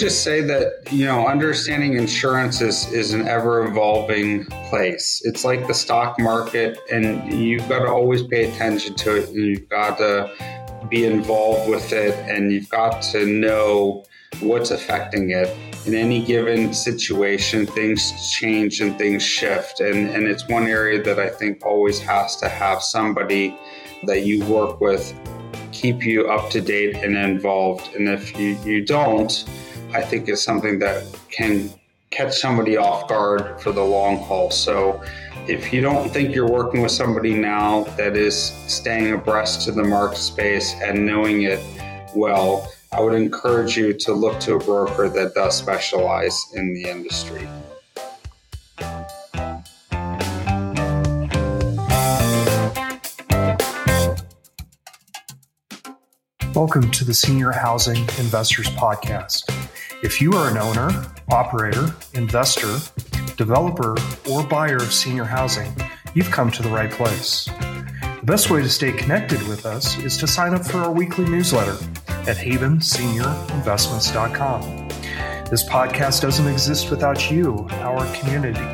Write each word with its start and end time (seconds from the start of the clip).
Just 0.00 0.24
say 0.24 0.40
that, 0.40 0.90
you 0.90 1.04
know, 1.04 1.26
understanding 1.26 1.92
insurance 1.92 2.62
is, 2.62 2.90
is 2.90 3.12
an 3.12 3.28
ever 3.28 3.66
evolving 3.66 4.46
place. 4.70 5.20
It's 5.26 5.44
like 5.44 5.66
the 5.66 5.74
stock 5.74 6.18
market, 6.18 6.78
and 6.90 7.30
you've 7.30 7.68
got 7.68 7.80
to 7.80 7.88
always 7.88 8.22
pay 8.22 8.50
attention 8.50 8.94
to 8.94 9.16
it. 9.16 9.28
And 9.28 9.44
you've 9.44 9.68
got 9.68 9.98
to 9.98 10.32
be 10.88 11.04
involved 11.04 11.68
with 11.68 11.92
it, 11.92 12.14
and 12.30 12.50
you've 12.50 12.70
got 12.70 13.02
to 13.12 13.26
know 13.26 14.06
what's 14.40 14.70
affecting 14.70 15.32
it. 15.32 15.54
In 15.86 15.92
any 15.92 16.24
given 16.24 16.72
situation, 16.72 17.66
things 17.66 18.32
change 18.32 18.80
and 18.80 18.96
things 18.96 19.22
shift. 19.22 19.80
And, 19.80 20.08
and 20.08 20.26
it's 20.26 20.48
one 20.48 20.66
area 20.66 21.02
that 21.02 21.18
I 21.18 21.28
think 21.28 21.66
always 21.66 22.00
has 22.00 22.36
to 22.36 22.48
have 22.48 22.82
somebody 22.82 23.54
that 24.04 24.24
you 24.24 24.42
work 24.46 24.80
with 24.80 25.14
keep 25.72 26.02
you 26.02 26.28
up 26.28 26.50
to 26.50 26.60
date 26.60 26.96
and 26.96 27.16
involved. 27.16 27.94
And 27.94 28.08
if 28.08 28.36
you, 28.38 28.58
you 28.64 28.84
don't, 28.84 29.44
I 29.92 30.02
think 30.02 30.28
it's 30.28 30.42
something 30.42 30.78
that 30.78 31.04
can 31.32 31.68
catch 32.10 32.36
somebody 32.36 32.76
off 32.76 33.08
guard 33.08 33.60
for 33.60 33.72
the 33.72 33.82
long 33.82 34.18
haul. 34.18 34.48
So 34.52 35.02
if 35.48 35.72
you 35.72 35.80
don't 35.80 36.08
think 36.10 36.32
you're 36.32 36.48
working 36.48 36.80
with 36.80 36.92
somebody 36.92 37.34
now 37.34 37.82
that 37.96 38.16
is 38.16 38.36
staying 38.68 39.12
abreast 39.12 39.62
to 39.64 39.72
the 39.72 39.82
market 39.82 40.18
space 40.18 40.74
and 40.80 41.04
knowing 41.04 41.42
it 41.42 41.58
well, 42.14 42.72
I 42.92 43.00
would 43.00 43.14
encourage 43.14 43.76
you 43.76 43.92
to 43.92 44.12
look 44.12 44.38
to 44.40 44.54
a 44.54 44.58
broker 44.60 45.08
that 45.08 45.34
does 45.34 45.56
specialize 45.56 46.40
in 46.54 46.72
the 46.72 46.84
industry. 46.84 47.48
Welcome 56.54 56.92
to 56.92 57.04
the 57.04 57.14
Senior 57.14 57.50
Housing 57.50 57.96
Investors 57.96 58.68
Podcast. 58.68 59.59
If 60.02 60.18
you 60.18 60.32
are 60.32 60.50
an 60.50 60.56
owner, 60.56 61.12
operator, 61.30 61.94
investor, 62.14 62.78
developer, 63.36 63.94
or 64.30 64.42
buyer 64.42 64.76
of 64.76 64.94
senior 64.94 65.24
housing, 65.24 65.70
you've 66.14 66.30
come 66.30 66.50
to 66.52 66.62
the 66.62 66.70
right 66.70 66.90
place. 66.90 67.44
The 67.44 68.22
best 68.24 68.48
way 68.48 68.62
to 68.62 68.68
stay 68.70 68.92
connected 68.92 69.46
with 69.46 69.66
us 69.66 69.98
is 69.98 70.16
to 70.16 70.26
sign 70.26 70.54
up 70.54 70.64
for 70.64 70.78
our 70.78 70.90
weekly 70.90 71.26
newsletter 71.26 71.76
at 72.26 72.38
havenseniorinvestments.com. 72.38 74.88
This 75.50 75.68
podcast 75.68 76.22
doesn't 76.22 76.48
exist 76.48 76.90
without 76.90 77.30
you, 77.30 77.68
our 77.72 78.10
community. 78.14 78.64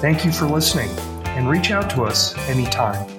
Thank 0.00 0.24
you 0.24 0.30
for 0.30 0.46
listening 0.46 0.90
and 1.26 1.50
reach 1.50 1.72
out 1.72 1.90
to 1.90 2.04
us 2.04 2.38
anytime. 2.48 3.15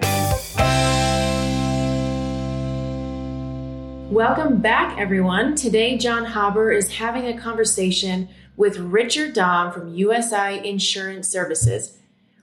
Welcome 4.12 4.62
back, 4.62 4.98
everyone. 4.98 5.56
Today, 5.56 5.98
John 5.98 6.24
Haber 6.24 6.72
is 6.72 6.94
having 6.94 7.28
a 7.28 7.38
conversation 7.38 8.30
with 8.56 8.78
Richard 8.78 9.36
Dahm 9.36 9.74
from 9.74 9.94
USI 9.94 10.66
Insurance 10.66 11.28
Services. 11.28 11.98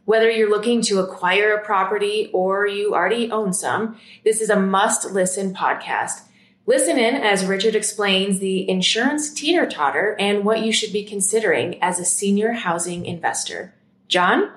Whether 0.04 0.30
you're 0.30 0.50
looking 0.50 0.82
to 0.82 1.00
acquire 1.00 1.54
a 1.54 1.64
property 1.64 2.28
or 2.34 2.66
you 2.66 2.92
already 2.92 3.30
own 3.30 3.54
some, 3.54 3.98
this 4.24 4.42
is 4.42 4.50
a 4.50 4.60
must 4.60 5.12
listen 5.12 5.54
podcast. 5.54 6.20
Listen 6.66 6.98
in 6.98 7.14
as 7.14 7.46
Richard 7.46 7.74
explains 7.74 8.40
the 8.40 8.68
insurance 8.68 9.32
teeter 9.32 9.66
totter 9.66 10.16
and 10.18 10.44
what 10.44 10.60
you 10.60 10.70
should 10.70 10.92
be 10.92 11.02
considering 11.02 11.82
as 11.82 11.98
a 11.98 12.04
senior 12.04 12.52
housing 12.52 13.06
investor. 13.06 13.74
John? 14.06 14.50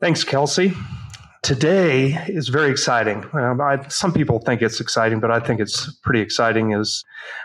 Thanks, 0.00 0.22
Kelsey 0.22 0.74
today 1.46 2.20
is 2.26 2.48
very 2.48 2.72
exciting. 2.72 3.24
Um, 3.32 3.60
I, 3.60 3.86
some 3.86 4.12
people 4.12 4.40
think 4.40 4.62
it's 4.62 4.80
exciting, 4.80 5.20
but 5.20 5.30
I 5.30 5.38
think 5.38 5.60
it's 5.60 5.88
pretty 6.02 6.20
exciting. 6.20 6.72
Is 6.72 7.04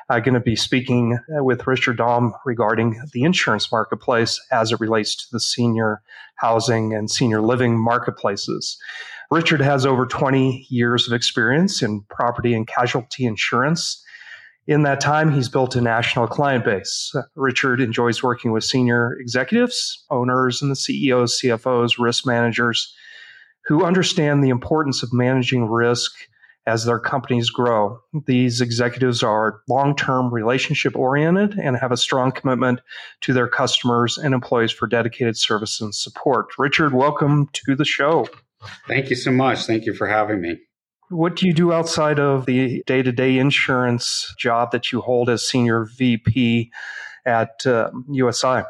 uh, 0.10 0.20
going 0.20 0.34
to 0.34 0.40
be 0.40 0.56
speaking 0.56 1.20
with 1.30 1.68
Richard 1.68 2.00
Dahm 2.00 2.32
regarding 2.44 3.00
the 3.14 3.22
insurance 3.22 3.72
marketplace 3.72 4.42
as 4.52 4.72
it 4.72 4.80
relates 4.80 5.16
to 5.18 5.26
the 5.32 5.40
senior 5.40 6.02
housing 6.38 6.96
and 6.96 7.12
senior 7.12 7.44
living 7.44 7.78
marketplaces. 7.78 8.76
Richard 9.30 9.62
has 9.62 9.86
over 9.86 10.08
20 10.08 10.66
years 10.72 11.06
of 11.06 11.14
experience 11.14 11.84
in 11.84 12.02
property 12.10 12.56
and 12.56 12.66
casualty 12.66 13.26
insurance. 13.26 14.04
In 14.66 14.82
that 14.82 15.00
time, 15.00 15.32
he's 15.32 15.48
built 15.48 15.76
a 15.76 15.82
national 15.82 16.26
client 16.26 16.66
base. 16.66 17.14
Richard 17.36 17.80
enjoys 17.80 18.24
working 18.24 18.52
with 18.52 18.64
senior 18.64 19.14
executives, 19.20 20.04
owners, 20.10 20.60
and 20.60 20.72
the 20.72 20.76
CEOs, 20.76 21.40
CFOs, 21.40 22.00
risk 22.00 22.26
managers 22.26 22.96
who 23.66 23.86
understand 23.86 24.44
the 24.44 24.50
importance 24.50 25.04
of 25.04 25.14
managing 25.14 25.66
risk 25.66 26.12
as 26.68 26.86
their 26.86 27.00
companies 27.00 27.50
grow. 27.50 28.00
These 28.28 28.62
executives 28.62 29.24
are 29.24 29.62
long 29.68 29.96
term 29.96 30.34
relationship 30.34 30.96
oriented 30.96 31.58
and 31.58 31.78
have 31.78 31.92
a 31.92 31.98
strong 31.98 32.32
commitment 32.32 32.82
to 33.22 33.34
their 33.34 33.48
customers 33.48 34.18
and 34.18 34.34
employees 34.34 34.72
for 34.72 34.88
dedicated 34.88 35.38
service 35.38 35.82
and 35.82 35.94
support. 35.94 36.48
Richard, 36.58 36.94
welcome 36.94 37.50
to 37.54 37.76
the 37.76 37.86
show. 37.86 38.28
Thank 38.88 39.10
you 39.10 39.16
so 39.16 39.32
much. 39.32 39.66
Thank 39.66 39.86
you 39.86 39.94
for 39.94 40.08
having 40.08 40.42
me. 40.42 40.60
What 41.10 41.36
do 41.36 41.48
you 41.48 41.54
do 41.54 41.74
outside 41.74 42.20
of 42.20 42.46
the 42.46 42.84
day 42.86 43.02
to 43.02 43.12
day 43.12 43.38
insurance 43.38 44.34
job 44.38 44.72
that 44.72 44.92
you 44.92 45.02
hold 45.02 45.30
as 45.30 45.48
senior 45.48 45.86
VP 45.98 46.72
at 47.26 47.66
uh, 47.66 47.92
USI? 48.10 48.64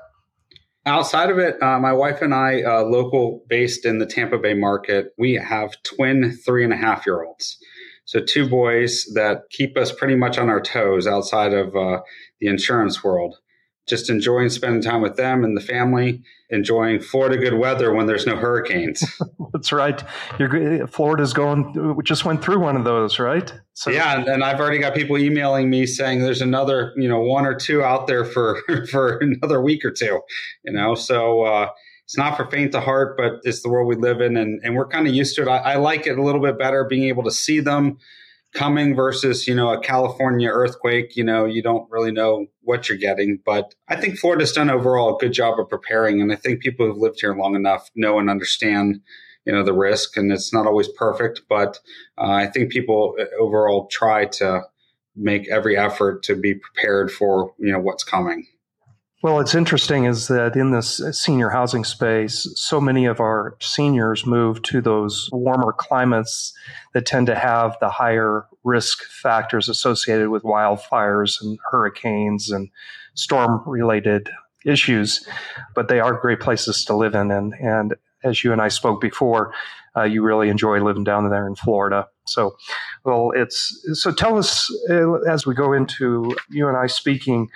Outside 0.85 1.29
of 1.29 1.37
it, 1.37 1.61
uh, 1.61 1.79
my 1.79 1.93
wife 1.93 2.21
and 2.21 2.33
I, 2.33 2.63
uh, 2.63 2.83
local 2.83 3.43
based 3.47 3.85
in 3.85 3.99
the 3.99 4.05
Tampa 4.07 4.39
Bay 4.39 4.55
market, 4.55 5.13
we 5.17 5.35
have 5.35 5.81
twin 5.83 6.31
three 6.31 6.63
and 6.63 6.73
a 6.73 6.77
half 6.77 7.05
year 7.05 7.23
olds. 7.23 7.57
So, 8.05 8.19
two 8.19 8.49
boys 8.49 9.05
that 9.13 9.43
keep 9.51 9.77
us 9.77 9.91
pretty 9.91 10.15
much 10.15 10.39
on 10.39 10.49
our 10.49 10.59
toes 10.59 11.05
outside 11.05 11.53
of 11.53 11.75
uh, 11.75 12.01
the 12.39 12.47
insurance 12.47 13.03
world 13.03 13.37
just 13.87 14.09
enjoying 14.09 14.49
spending 14.49 14.81
time 14.81 15.01
with 15.01 15.15
them 15.15 15.43
and 15.43 15.57
the 15.57 15.61
family, 15.61 16.21
enjoying 16.49 16.99
Florida 16.99 17.37
good 17.37 17.55
weather 17.55 17.93
when 17.93 18.05
there's 18.05 18.25
no 18.25 18.35
hurricanes. 18.35 19.03
That's 19.53 19.71
right. 19.71 20.03
You're, 20.37 20.87
Florida's 20.87 21.33
going, 21.33 21.95
we 21.95 22.03
just 22.03 22.23
went 22.23 22.43
through 22.43 22.59
one 22.59 22.77
of 22.77 22.83
those, 22.83 23.19
right? 23.19 23.51
So 23.73 23.89
yeah, 23.89 24.17
and, 24.17 24.27
and, 24.27 24.43
I've 24.43 24.59
already 24.59 24.77
got 24.77 24.93
people 24.93 25.17
emailing 25.17 25.69
me 25.69 25.85
saying 25.85 26.21
there's 26.21 26.41
another, 26.41 26.93
you 26.95 27.09
know, 27.09 27.19
one 27.19 27.45
or 27.45 27.55
two 27.55 27.81
out 27.81 28.05
there 28.05 28.23
for 28.25 28.61
for 28.91 29.17
another 29.17 29.61
week 29.61 29.83
or 29.83 29.91
two, 29.91 30.21
you 30.63 30.73
know. 30.73 30.93
So 30.93 31.43
uh, 31.43 31.69
it's 32.03 32.17
not 32.17 32.37
for 32.37 32.45
faint 32.45 32.75
of 32.75 32.83
heart, 32.83 33.17
but 33.17 33.39
it's 33.43 33.63
the 33.63 33.69
world 33.69 33.87
we 33.87 33.95
live 33.95 34.21
in, 34.21 34.37
and 34.37 34.61
and 34.63 34.75
we're 34.75 34.87
kind 34.87 35.07
of 35.07 35.15
used 35.15 35.35
to 35.37 35.43
it. 35.43 35.47
I, 35.47 35.57
I 35.57 35.75
like 35.77 36.05
it 36.05 36.19
a 36.19 36.21
little 36.21 36.41
bit 36.41 36.59
better 36.59 36.83
being 36.83 37.05
able 37.05 37.23
to 37.23 37.31
see 37.31 37.59
them 37.59 37.97
coming 38.53 38.95
versus 38.95 39.47
you 39.47 39.55
know 39.55 39.71
a 39.71 39.79
California 39.79 40.49
earthquake. 40.49 41.15
You 41.15 41.23
know, 41.23 41.45
you 41.45 41.61
don't 41.61 41.89
really 41.89 42.11
know 42.11 42.47
what 42.61 42.89
you're 42.89 42.97
getting, 42.97 43.39
but 43.45 43.73
I 43.87 43.95
think 43.95 44.17
Florida's 44.17 44.51
done 44.51 44.69
overall 44.69 45.15
a 45.15 45.19
good 45.19 45.33
job 45.33 45.59
of 45.59 45.69
preparing, 45.69 46.21
and 46.21 46.31
I 46.31 46.35
think 46.35 46.61
people 46.61 46.85
who've 46.85 46.97
lived 46.97 47.21
here 47.21 47.35
long 47.35 47.55
enough 47.55 47.89
know 47.95 48.19
and 48.19 48.29
understand 48.29 49.01
you 49.45 49.53
know 49.53 49.63
the 49.63 49.73
risk, 49.73 50.17
and 50.17 50.31
it's 50.31 50.53
not 50.53 50.67
always 50.67 50.89
perfect, 50.89 51.41
but 51.49 51.79
uh, 52.17 52.31
I 52.31 52.47
think 52.47 52.71
people 52.71 53.15
uh, 53.19 53.25
overall 53.39 53.87
try 53.87 54.25
to 54.25 54.61
make 55.15 55.49
every 55.49 55.77
effort 55.77 56.23
to 56.23 56.35
be 56.35 56.55
prepared 56.55 57.11
for 57.11 57.53
you 57.57 57.71
know 57.71 57.79
what's 57.79 58.03
coming. 58.03 58.47
Well, 59.23 59.39
it's 59.39 59.53
interesting 59.53 60.05
is 60.05 60.29
that 60.29 60.55
in 60.55 60.71
this 60.71 60.99
senior 61.11 61.49
housing 61.49 61.83
space, 61.83 62.47
so 62.55 62.81
many 62.81 63.05
of 63.05 63.19
our 63.19 63.55
seniors 63.59 64.25
move 64.25 64.63
to 64.63 64.81
those 64.81 65.29
warmer 65.31 65.73
climates 65.73 66.53
that 66.93 67.05
tend 67.05 67.27
to 67.27 67.35
have 67.35 67.77
the 67.79 67.89
higher 67.89 68.47
risk 68.63 69.03
factors 69.03 69.69
associated 69.69 70.29
with 70.29 70.41
wildfires 70.41 71.39
and 71.39 71.59
hurricanes 71.69 72.49
and 72.49 72.69
storm 73.13 73.61
related 73.67 74.31
issues. 74.65 75.27
But 75.75 75.87
they 75.87 75.99
are 75.99 76.13
great 76.13 76.39
places 76.39 76.83
to 76.85 76.95
live 76.95 77.13
in. 77.13 77.29
And, 77.29 77.53
and 77.61 77.95
as 78.23 78.43
you 78.43 78.51
and 78.51 78.61
I 78.61 78.69
spoke 78.69 79.01
before, 79.01 79.53
uh, 79.95 80.03
you 80.03 80.23
really 80.23 80.49
enjoy 80.49 80.83
living 80.83 81.03
down 81.03 81.29
there 81.29 81.45
in 81.45 81.55
Florida. 81.55 82.07
So, 82.25 82.55
well, 83.03 83.33
it's 83.35 83.85
so 83.93 84.11
tell 84.11 84.39
us 84.39 84.73
uh, 84.89 85.19
as 85.29 85.45
we 85.45 85.53
go 85.53 85.73
into 85.73 86.35
you 86.49 86.67
and 86.67 86.77
I 86.77 86.87
speaking 86.87 87.49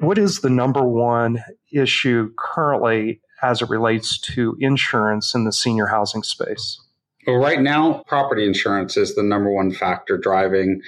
what 0.00 0.18
is 0.18 0.40
the 0.40 0.50
number 0.50 0.82
one 0.82 1.42
issue 1.72 2.32
currently 2.36 3.20
as 3.42 3.62
it 3.62 3.70
relates 3.70 4.18
to 4.18 4.56
insurance 4.60 5.34
in 5.34 5.44
the 5.44 5.52
senior 5.52 5.86
housing 5.86 6.22
space? 6.22 6.80
Well, 7.26 7.36
right 7.36 7.60
now, 7.60 8.02
property 8.06 8.46
insurance 8.46 8.96
is 8.96 9.14
the 9.14 9.22
number 9.22 9.50
one 9.50 9.72
factor 9.72 10.16
driving 10.16 10.80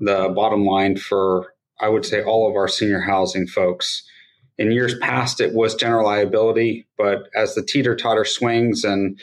the 0.00 0.32
bottom 0.34 0.64
line 0.64 0.96
for, 0.96 1.54
I 1.80 1.88
would 1.88 2.04
say, 2.04 2.22
all 2.22 2.48
of 2.48 2.56
our 2.56 2.68
senior 2.68 3.00
housing 3.00 3.46
folks. 3.46 4.02
In 4.58 4.72
years 4.72 4.98
past, 4.98 5.40
it 5.40 5.54
was 5.54 5.74
general 5.74 6.06
liability, 6.06 6.86
but 6.98 7.28
as 7.34 7.54
the 7.54 7.62
teeter 7.62 7.94
totter 7.94 8.24
swings 8.24 8.84
and 8.84 9.18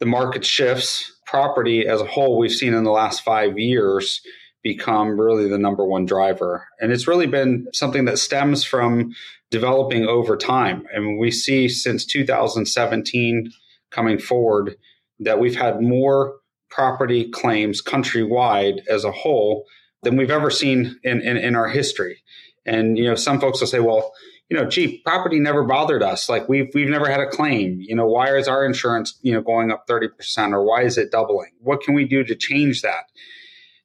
the 0.00 0.06
market 0.06 0.44
shifts, 0.44 1.12
property 1.26 1.86
as 1.86 2.00
a 2.00 2.06
whole, 2.06 2.38
we've 2.38 2.50
seen 2.50 2.74
in 2.74 2.84
the 2.84 2.90
last 2.90 3.22
five 3.22 3.58
years 3.58 4.20
become 4.64 5.20
really 5.20 5.46
the 5.46 5.58
number 5.58 5.84
one 5.84 6.06
driver. 6.06 6.66
And 6.80 6.90
it's 6.90 7.06
really 7.06 7.26
been 7.26 7.68
something 7.72 8.06
that 8.06 8.18
stems 8.18 8.64
from 8.64 9.14
developing 9.50 10.06
over 10.06 10.36
time. 10.36 10.84
And 10.92 11.18
we 11.18 11.30
see 11.30 11.68
since 11.68 12.04
2017 12.06 13.52
coming 13.90 14.18
forward 14.18 14.76
that 15.20 15.38
we've 15.38 15.54
had 15.54 15.80
more 15.80 16.36
property 16.70 17.30
claims 17.30 17.82
countrywide 17.82 18.80
as 18.88 19.04
a 19.04 19.12
whole 19.12 19.66
than 20.02 20.16
we've 20.16 20.30
ever 20.30 20.50
seen 20.50 20.98
in, 21.04 21.20
in, 21.20 21.36
in 21.36 21.54
our 21.54 21.68
history. 21.68 22.22
And 22.66 22.98
you 22.98 23.04
know, 23.04 23.14
some 23.14 23.40
folks 23.40 23.60
will 23.60 23.68
say, 23.68 23.80
well, 23.80 24.12
you 24.48 24.56
know, 24.56 24.64
gee, 24.64 25.02
property 25.04 25.40
never 25.40 25.64
bothered 25.64 26.02
us. 26.02 26.28
Like 26.28 26.48
we've 26.48 26.68
we've 26.74 26.88
never 26.88 27.08
had 27.08 27.20
a 27.20 27.28
claim. 27.28 27.78
You 27.80 27.96
know, 27.96 28.06
why 28.06 28.34
is 28.36 28.48
our 28.48 28.64
insurance, 28.64 29.18
you 29.22 29.32
know, 29.32 29.42
going 29.42 29.70
up 29.70 29.86
30% 29.86 30.08
or 30.52 30.64
why 30.64 30.82
is 30.82 30.98
it 30.98 31.10
doubling? 31.10 31.52
What 31.60 31.82
can 31.82 31.94
we 31.94 32.04
do 32.06 32.24
to 32.24 32.34
change 32.34 32.82
that? 32.82 33.04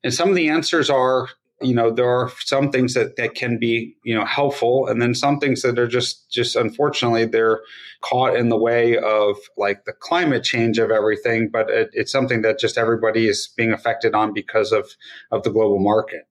And 0.03 0.13
some 0.13 0.29
of 0.29 0.35
the 0.35 0.49
answers 0.49 0.89
are, 0.89 1.27
you 1.61 1.73
know, 1.73 1.91
there 1.91 2.09
are 2.09 2.31
some 2.39 2.71
things 2.71 2.93
that, 2.93 3.17
that 3.17 3.35
can 3.35 3.57
be, 3.59 3.97
you 4.03 4.15
know, 4.15 4.25
helpful. 4.25 4.87
And 4.87 5.01
then 5.01 5.13
some 5.13 5.39
things 5.39 5.61
that 5.63 5.77
are 5.77 5.87
just 5.87 6.31
just 6.31 6.55
unfortunately 6.55 7.25
they're 7.25 7.59
caught 8.01 8.35
in 8.35 8.47
the 8.47 8.57
way 8.57 8.97
of 8.97 9.35
like 9.57 9.83
the 9.83 9.91
climate 9.91 10.43
change 10.43 10.77
of 10.77 10.89
everything, 10.89 11.49
but 11.51 11.69
it, 11.69 11.89
it's 11.91 12.11
something 12.11 12.43
that 12.43 12.59
just 12.59 12.77
everybody 12.77 13.27
is 13.27 13.49
being 13.57 13.73
affected 13.73 14.15
on 14.15 14.33
because 14.33 14.71
of 14.71 14.91
of 15.31 15.43
the 15.43 15.51
global 15.51 15.79
market. 15.79 16.29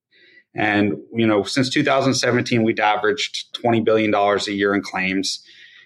And, 0.54 0.94
you 1.12 1.26
know, 1.26 1.42
since 1.42 1.68
2017, 1.68 2.62
we'd 2.62 2.80
averaged 2.80 3.54
$20 3.62 3.84
billion 3.84 4.12
a 4.14 4.50
year 4.50 4.74
in 4.74 4.82
claims. 4.82 5.44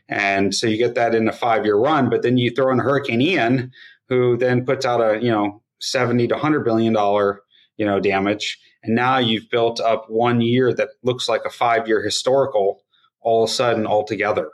And 0.09 0.55
so 0.55 0.67
you 0.67 0.77
get 0.77 0.95
that 0.95 1.15
in 1.15 1.29
a 1.29 1.33
five 1.33 1.65
year 1.65 1.77
run, 1.77 2.09
but 2.09 2.23
then 2.23 2.37
you 2.37 2.51
throw 2.51 2.73
in 2.73 2.79
Hurricane 2.79 3.21
Ian, 3.21 3.73
who 4.09 4.37
then 4.37 4.65
puts 4.65 4.87
out 4.87 5.01
a, 5.01 5.23
you 5.23 5.31
know, 5.31 5.63
70 5.81 6.29
to 6.29 6.35
100 6.35 6.65
billion 6.65 6.93
dollar, 6.93 7.43
you 7.77 7.87
know, 7.87 8.01
damage. 8.01 8.59
And 8.83 8.95
now 8.95 9.19
you've 9.19 9.51
built 9.51 9.81
up 9.81 10.07
one 10.09 10.41
year 10.41 10.75
that 10.75 10.91
looks 11.03 11.29
like 11.29 11.43
a 11.45 11.51
five 11.51 11.87
year 11.87 12.03
historical 12.03 12.83
all 13.21 13.45
of 13.45 13.51
a 13.51 13.53
sudden 13.53 13.87
altogether. 13.87 14.51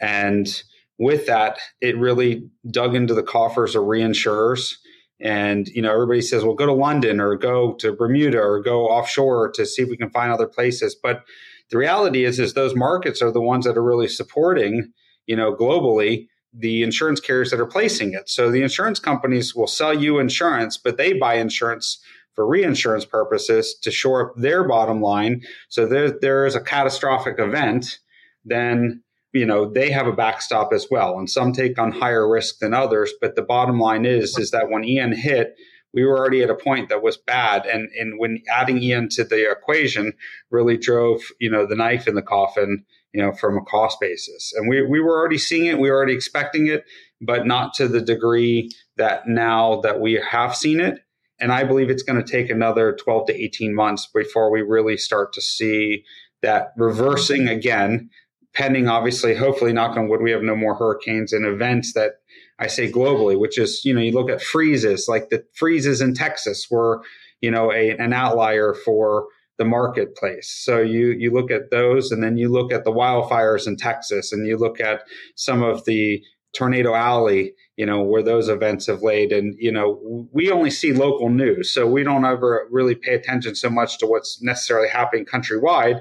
And 0.00 0.62
with 0.98 1.26
that, 1.26 1.58
it 1.80 1.96
really 1.96 2.48
dug 2.70 2.94
into 2.94 3.14
the 3.14 3.22
coffers 3.22 3.76
of 3.76 3.84
reinsurers 3.84 4.74
and 5.20 5.68
you 5.68 5.82
know, 5.82 5.92
everybody 5.92 6.22
says, 6.22 6.44
"Well, 6.44 6.54
go 6.54 6.66
to 6.66 6.72
London 6.72 7.20
or 7.20 7.36
go 7.36 7.74
to 7.74 7.92
Bermuda 7.92 8.38
or 8.38 8.60
go 8.60 8.86
offshore 8.86 9.50
to 9.52 9.66
see 9.66 9.82
if 9.82 9.88
we 9.88 9.96
can 9.96 10.10
find 10.10 10.32
other 10.32 10.46
places." 10.46 10.94
But 10.94 11.24
the 11.70 11.78
reality 11.78 12.24
is, 12.24 12.38
is 12.40 12.54
those 12.54 12.74
markets 12.74 13.20
are 13.20 13.30
the 13.30 13.40
ones 13.40 13.66
that 13.66 13.76
are 13.76 13.82
really 13.82 14.08
supporting, 14.08 14.92
you 15.26 15.36
know, 15.36 15.54
globally 15.54 16.28
the 16.52 16.82
insurance 16.82 17.20
carriers 17.20 17.50
that 17.50 17.60
are 17.60 17.66
placing 17.66 18.12
it. 18.14 18.28
So 18.28 18.50
the 18.50 18.62
insurance 18.62 18.98
companies 18.98 19.54
will 19.54 19.68
sell 19.68 19.94
you 19.94 20.18
insurance, 20.18 20.76
but 20.76 20.96
they 20.96 21.12
buy 21.12 21.34
insurance 21.34 22.02
for 22.34 22.46
reinsurance 22.46 23.04
purposes 23.04 23.74
to 23.82 23.90
shore 23.90 24.30
up 24.30 24.36
their 24.36 24.66
bottom 24.66 25.00
line. 25.00 25.42
So 25.68 25.86
there, 25.86 26.10
there 26.10 26.46
is 26.46 26.54
a 26.54 26.60
catastrophic 26.60 27.38
event, 27.38 27.98
then 28.44 29.02
you 29.32 29.46
know 29.46 29.70
they 29.70 29.90
have 29.90 30.06
a 30.06 30.12
backstop 30.12 30.72
as 30.72 30.86
well. 30.90 31.18
And 31.18 31.30
some 31.30 31.52
take 31.52 31.78
on 31.78 31.92
higher 31.92 32.28
risk 32.28 32.58
than 32.58 32.74
others 32.74 33.12
but 33.20 33.36
the 33.36 33.42
bottom 33.42 33.78
line 33.78 34.04
is 34.04 34.38
is 34.38 34.50
that 34.50 34.70
when 34.70 34.84
ian 34.84 35.12
hit 35.12 35.56
we 35.92 36.04
were 36.04 36.16
already 36.16 36.42
at 36.42 36.50
a 36.50 36.54
point 36.54 36.88
that 36.88 37.02
was 37.02 37.16
bad. 37.16 37.66
And 37.66 37.88
and 37.98 38.18
when 38.18 38.42
adding 38.48 38.82
ian 38.82 39.08
to 39.10 39.24
the 39.24 39.50
equation 39.50 40.12
really 40.50 40.76
drove 40.76 41.20
you 41.38 41.50
know 41.50 41.66
the 41.66 41.76
knife 41.76 42.06
in 42.06 42.14
the 42.14 42.22
coffin 42.22 42.84
you 43.12 43.22
know 43.22 43.32
from 43.32 43.56
a 43.56 43.62
cost 43.62 43.98
basis. 44.00 44.52
And 44.56 44.68
we, 44.68 44.82
we 44.82 45.00
were 45.00 45.18
already 45.18 45.38
seeing 45.38 45.66
it 45.66 45.78
we 45.78 45.90
were 45.90 45.96
already 45.96 46.14
expecting 46.14 46.66
it 46.66 46.84
but 47.20 47.46
not 47.46 47.74
to 47.74 47.86
the 47.86 48.00
degree 48.00 48.70
that 48.96 49.28
now 49.28 49.80
that 49.82 50.00
we 50.00 50.14
have 50.14 50.56
seen 50.56 50.80
it 50.80 51.00
and 51.40 51.52
i 51.52 51.64
believe 51.64 51.90
it's 51.90 52.02
going 52.02 52.22
to 52.22 52.30
take 52.30 52.50
another 52.50 52.92
12 52.92 53.26
to 53.26 53.34
18 53.34 53.74
months 53.74 54.08
before 54.12 54.50
we 54.50 54.62
really 54.62 54.96
start 54.96 55.32
to 55.32 55.40
see 55.40 56.04
that 56.42 56.72
reversing 56.76 57.48
again 57.48 58.10
pending, 58.52 58.88
obviously, 58.88 59.34
hopefully, 59.34 59.72
knock 59.72 59.96
on 59.96 60.08
wood, 60.08 60.22
we 60.22 60.30
have 60.30 60.42
no 60.42 60.56
more 60.56 60.74
hurricanes 60.74 61.32
and 61.32 61.46
events 61.46 61.92
that 61.94 62.14
I 62.58 62.66
say 62.66 62.90
globally, 62.90 63.38
which 63.38 63.58
is, 63.58 63.84
you 63.84 63.94
know, 63.94 64.00
you 64.00 64.12
look 64.12 64.30
at 64.30 64.42
freezes, 64.42 65.06
like 65.08 65.30
the 65.30 65.44
freezes 65.54 66.00
in 66.00 66.14
Texas 66.14 66.66
were, 66.70 67.02
you 67.40 67.50
know, 67.50 67.72
a, 67.72 67.90
an 67.96 68.12
outlier 68.12 68.74
for 68.74 69.26
the 69.58 69.64
marketplace. 69.64 70.50
So 70.50 70.80
you 70.80 71.08
you 71.10 71.32
look 71.32 71.50
at 71.50 71.70
those, 71.70 72.10
and 72.10 72.22
then 72.22 72.36
you 72.36 72.48
look 72.48 72.72
at 72.72 72.84
the 72.84 72.92
wildfires 72.92 73.66
in 73.66 73.76
Texas, 73.76 74.32
and 74.32 74.46
you 74.46 74.56
look 74.56 74.80
at 74.80 75.02
some 75.36 75.62
of 75.62 75.84
the 75.84 76.22
Tornado 76.52 76.94
Alley, 76.94 77.54
you 77.76 77.86
know, 77.86 78.02
where 78.02 78.22
those 78.22 78.48
events 78.48 78.86
have 78.86 79.02
laid. 79.02 79.32
And, 79.32 79.54
you 79.58 79.70
know, 79.70 80.28
we 80.32 80.50
only 80.50 80.70
see 80.70 80.92
local 80.92 81.28
news. 81.28 81.72
So 81.72 81.86
we 81.86 82.02
don't 82.02 82.24
ever 82.24 82.66
really 82.70 82.94
pay 82.94 83.14
attention 83.14 83.54
so 83.54 83.70
much 83.70 83.98
to 83.98 84.06
what's 84.06 84.42
necessarily 84.42 84.88
happening 84.88 85.24
countrywide. 85.24 86.00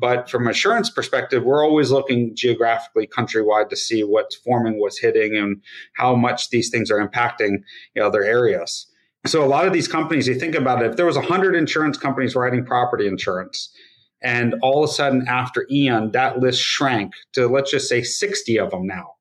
But 0.00 0.30
from 0.30 0.42
an 0.42 0.48
insurance 0.48 0.88
perspective, 0.88 1.42
we're 1.42 1.64
always 1.64 1.90
looking 1.90 2.36
geographically 2.36 3.08
countrywide 3.08 3.70
to 3.70 3.76
see 3.76 4.02
what's 4.04 4.36
forming, 4.36 4.80
what's 4.80 4.98
hitting, 4.98 5.36
and 5.36 5.60
how 5.94 6.14
much 6.14 6.50
these 6.50 6.70
things 6.70 6.90
are 6.90 7.06
impacting 7.06 7.62
you 7.94 8.02
know, 8.02 8.06
other 8.06 8.22
areas. 8.22 8.86
So 9.26 9.44
a 9.44 9.46
lot 9.46 9.66
of 9.66 9.72
these 9.72 9.88
companies, 9.88 10.28
you 10.28 10.36
think 10.36 10.54
about 10.54 10.82
it, 10.82 10.90
if 10.90 10.96
there 10.96 11.06
was 11.06 11.16
100 11.16 11.56
insurance 11.56 11.98
companies 11.98 12.36
writing 12.36 12.64
property 12.64 13.08
insurance, 13.08 13.74
and 14.22 14.54
all 14.62 14.84
of 14.84 14.90
a 14.90 14.92
sudden 14.92 15.26
after 15.28 15.66
Ian, 15.70 16.12
that 16.12 16.38
list 16.38 16.62
shrank 16.62 17.12
to 17.32 17.48
let's 17.48 17.70
just 17.70 17.88
say 17.88 18.02
60 18.02 18.58
of 18.58 18.70
them 18.70 18.86
now 18.86 19.17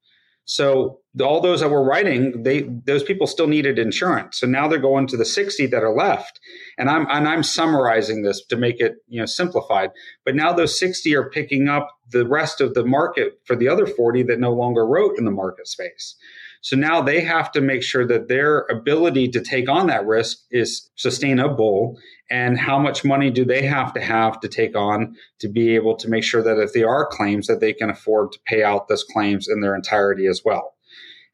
so 0.48 1.02
all 1.22 1.42
those 1.42 1.60
that 1.60 1.70
were 1.70 1.84
writing, 1.84 2.44
they 2.44 2.62
those 2.62 3.04
people 3.04 3.28
still 3.28 3.48
needed 3.48 3.78
insurance. 3.78 4.40
So 4.40 4.48
now 4.48 4.68
they're 4.68 4.80
going 4.80 5.06
to 5.08 5.18
the 5.18 5.26
60 5.26 5.66
that 5.68 5.84
are 5.84 5.94
left. 5.94 6.40
And 6.78 6.90
I'm 6.90 7.06
and 7.10 7.28
I'm 7.28 7.44
summarizing 7.44 8.22
this 8.22 8.46
to 8.46 8.56
make 8.56 8.80
it, 8.80 8.96
you 9.10 9.20
know, 9.20 9.26
simplified. 9.26 9.92
But 10.24 10.36
now 10.36 10.54
those 10.54 10.80
60 10.80 11.14
are 11.16 11.30
picking 11.30 11.68
up 11.68 11.90
the 12.10 12.26
rest 12.26 12.62
of 12.62 12.76
the 12.76 12.86
market 12.86 13.42
for 13.44 13.58
the 13.58 13.68
other 13.68 13.86
40 13.86 14.24
that 14.24 14.40
no 14.40 14.54
longer 14.54 14.88
wrote 14.88 15.18
in 15.18 15.26
the 15.26 15.32
market 15.32 15.68
space. 15.68 16.16
So 16.62 16.76
now 16.76 17.02
they 17.02 17.22
have 17.22 17.52
to 17.54 17.62
make 17.62 17.84
sure 17.84 18.06
that 18.08 18.28
their 18.28 18.66
ability 18.70 19.30
to 19.30 19.42
take 19.42 19.70
on 19.70 19.88
that 19.88 20.06
risk 20.06 20.40
is 20.52 20.90
sustainable. 20.96 21.98
And 22.30 22.60
how 22.60 22.78
much 22.78 23.06
money 23.06 23.30
do 23.30 23.46
they 23.46 23.66
have 23.66 23.94
to 23.94 24.02
have 24.02 24.40
to 24.42 24.48
take 24.48 24.76
on 24.76 25.16
to 25.40 25.48
be 25.48 25.76
able 25.76 25.96
to 25.98 26.10
make 26.10 26.24
sure 26.24 26.44
that 26.44 26.60
if 26.60 26.74
there 26.74 26.90
are 26.90 27.06
claims 27.06 27.48
that 27.48 27.62
they 27.62 27.74
can 27.74 27.90
afford 27.90 28.34
to 28.34 28.40
pay 28.46 28.64
out 28.64 28.88
those 28.88 29.04
claims 29.04 29.48
in 29.48 29.62
their 29.62 29.76
entirety 29.76 30.28
as 30.28 30.42
well. 30.44 30.76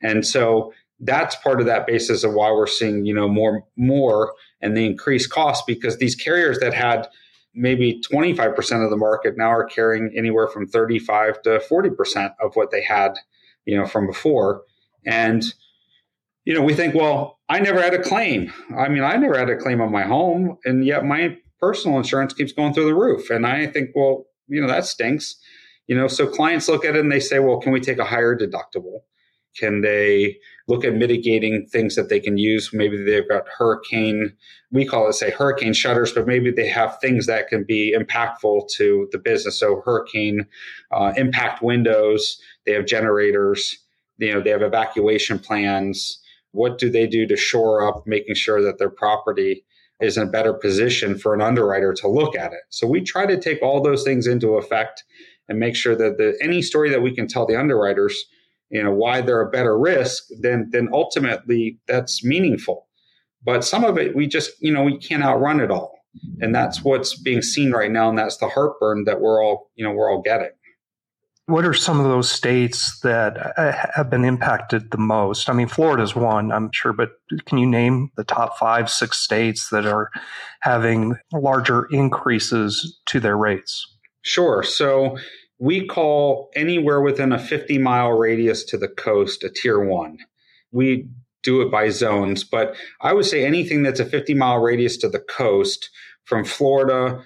And 0.02 0.26
so 0.26 0.74
that's 1.00 1.36
part 1.36 1.60
of 1.60 1.66
that 1.66 1.88
basis 1.88 2.24
of 2.24 2.34
why 2.34 2.52
we're 2.52 2.68
seeing, 2.68 3.06
you 3.06 3.14
know, 3.14 3.28
more, 3.28 3.66
more 3.76 4.34
and 4.62 4.78
the 4.78 4.86
increased 4.86 5.30
cost 5.30 5.66
because 5.66 5.98
these 5.98 6.16
carriers 6.16 6.60
that 6.60 6.74
had 6.74 7.08
maybe 7.54 8.02
25% 8.02 8.84
of 8.84 8.90
the 8.90 8.98
market 8.98 9.38
now 9.38 9.52
are 9.52 9.66
carrying 9.66 10.12
anywhere 10.16 10.48
from 10.48 10.68
35 10.68 11.42
to 11.44 11.62
40% 11.70 12.34
of 12.40 12.56
what 12.56 12.72
they 12.72 12.82
had, 12.82 13.14
you 13.66 13.78
know, 13.78 13.86
from 13.86 14.08
before. 14.08 14.64
And, 15.06 15.44
you 16.46 16.54
know, 16.54 16.62
we 16.62 16.74
think, 16.74 16.96
well, 16.96 17.40
I 17.50 17.60
never 17.60 17.82
had 17.82 17.94
a 17.94 18.02
claim. 18.02 18.52
I 18.78 18.90
mean, 18.90 19.04
I 19.04 19.16
never 19.18 19.38
had 19.38 19.50
a 19.50 19.58
claim 19.58 19.82
on 19.82 19.92
my 19.92 20.04
home, 20.04 20.58
and 20.66 20.86
yet 20.86 21.06
my 21.06 21.38
personal 21.60 21.98
insurance 21.98 22.34
keeps 22.34 22.52
going 22.52 22.74
through 22.74 22.86
the 22.86 22.96
roof. 22.96 23.30
And 23.30 23.46
I 23.48 23.68
think, 23.68 23.92
well, 23.96 24.26
you 24.48 24.62
know, 24.62 24.68
that 24.68 24.86
stinks. 24.86 25.36
You 25.88 25.96
know, 25.96 26.08
so 26.08 26.28
clients 26.28 26.68
look 26.68 26.86
at 26.86 26.96
it 26.96 27.00
and 27.00 27.12
they 27.12 27.20
say, 27.20 27.40
well, 27.40 27.60
can 27.60 27.72
we 27.72 27.80
take 27.80 27.98
a 27.98 28.06
higher 28.06 28.38
deductible? 28.38 29.02
Can 29.58 29.82
they 29.82 30.38
look 30.68 30.84
at 30.84 30.96
mitigating 30.96 31.68
things 31.72 31.96
that 31.96 32.10
they 32.10 32.20
can 32.20 32.38
use? 32.38 32.72
Maybe 32.74 33.02
they've 33.04 33.28
got 33.28 33.44
hurricane, 33.48 34.34
we 34.72 34.86
call 34.86 35.08
it, 35.08 35.14
say, 35.14 35.30
hurricane 35.30 35.74
shutters, 35.74 36.12
but 36.12 36.26
maybe 36.26 36.52
they 36.52 36.68
have 36.68 37.00
things 37.00 37.28
that 37.28 37.50
can 37.50 37.64
be 37.64 37.96
impactful 37.96 38.70
to 38.78 39.08
the 39.12 39.20
business. 39.20 39.60
So, 39.60 39.82
hurricane 39.86 40.48
uh, 40.92 41.14
impact 41.16 41.62
windows, 41.62 42.40
they 42.66 42.74
have 42.74 42.86
generators 42.86 43.78
you 44.24 44.34
know 44.34 44.42
they 44.42 44.50
have 44.50 44.62
evacuation 44.62 45.40
plans. 45.40 46.20
What 46.52 46.78
do 46.78 46.90
they 46.90 47.08
do 47.08 47.26
to 47.28 47.36
shore 47.36 47.88
up 47.88 48.04
making 48.06 48.36
sure 48.36 48.62
that 48.62 48.78
their 48.78 48.90
property 48.90 49.66
is 50.00 50.18
in 50.18 50.28
a 50.28 50.32
better 50.32 50.54
position 50.54 51.18
for 51.18 51.34
an 51.34 51.42
underwriter 51.42 51.94
to 51.94 52.08
look 52.08 52.36
at 52.36 52.54
it? 52.54 52.62
So 52.70 52.88
we 52.88 53.02
try 53.02 53.26
to 53.26 53.40
take 53.40 53.62
all 53.62 53.82
those 53.82 54.04
things 54.04 54.28
into 54.28 54.56
effect 54.56 55.04
and 55.50 55.60
make 55.60 55.76
sure 55.76 55.96
that 55.96 56.18
the, 56.18 56.38
any 56.42 56.62
story 56.62 56.90
that 56.90 57.02
we 57.02 57.14
can 57.14 57.28
tell 57.28 57.46
the 57.46 57.60
underwriters 57.60 58.26
you 58.70 58.82
know 58.82 58.92
why 58.92 59.22
they're 59.22 59.42
a 59.42 59.52
better 59.52 59.78
risk 59.78 60.24
then 60.42 60.70
then 60.72 60.90
ultimately 60.94 61.80
that's 61.88 62.24
meaningful. 62.24 62.88
But 63.44 63.64
some 63.64 63.84
of 63.84 63.98
it 63.98 64.16
we 64.16 64.28
just 64.28 64.52
you 64.62 64.72
know 64.72 64.84
we 64.84 64.98
can't 64.98 65.24
outrun 65.24 65.60
it 65.60 65.72
all. 65.72 66.00
And 66.42 66.54
that's 66.54 66.84
what's 66.84 67.20
being 67.20 67.42
seen 67.42 67.72
right 67.72 67.90
now 67.90 68.08
and 68.08 68.18
that's 68.18 68.38
the 68.38 68.48
heartburn 68.48 69.06
that 69.06 69.20
we're 69.20 69.44
all 69.44 69.72
you 69.76 69.84
know 69.84 69.92
we're 69.92 70.12
all 70.12 70.22
getting 70.22 70.52
what 71.46 71.66
are 71.66 71.74
some 71.74 72.00
of 72.00 72.06
those 72.06 72.32
states 72.32 73.00
that 73.02 73.58
uh, 73.58 73.74
have 73.96 74.10
been 74.10 74.24
impacted 74.24 74.92
the 74.92 74.98
most? 74.98 75.50
I 75.50 75.54
mean, 75.54 75.68
Florida's 75.68 76.16
one, 76.16 76.52
I'm 76.52 76.72
sure, 76.72 76.94
but 76.94 77.12
can 77.46 77.58
you 77.58 77.66
name 77.66 78.12
the 78.16 78.24
top 78.24 78.58
five, 78.58 78.90
six 78.90 79.20
states 79.20 79.70
that 79.70 79.86
are 79.86 80.10
having 80.62 81.16
larger 81.34 81.88
increases 81.92 82.98
to 83.08 83.20
their 83.20 83.36
rates? 83.36 83.86
Sure. 84.22 84.64
So 84.64 85.18
we 85.60 85.86
call 85.86 86.50
anywhere 86.56 87.02
within 87.02 87.34
a 87.34 87.40
50 87.40 87.78
mile 87.78 88.12
radius 88.12 88.64
to 88.66 88.78
the 88.78 88.88
coast 88.88 89.44
a 89.44 89.50
tier 89.50 89.84
one. 89.84 90.20
We 90.72 91.10
do 91.44 91.62
it 91.62 91.70
by 91.70 91.90
zones, 91.90 92.46
but 92.46 92.76
I 93.02 93.12
would 93.12 93.26
say 93.26 93.46
anything 93.46 93.84
that's 93.84 94.00
a 94.00 94.06
50 94.06 94.34
mile 94.34 94.60
radius 94.60 94.96
to 94.98 95.10
the 95.10 95.20
coast 95.20 95.90
from 96.24 96.46
Florida 96.46 97.22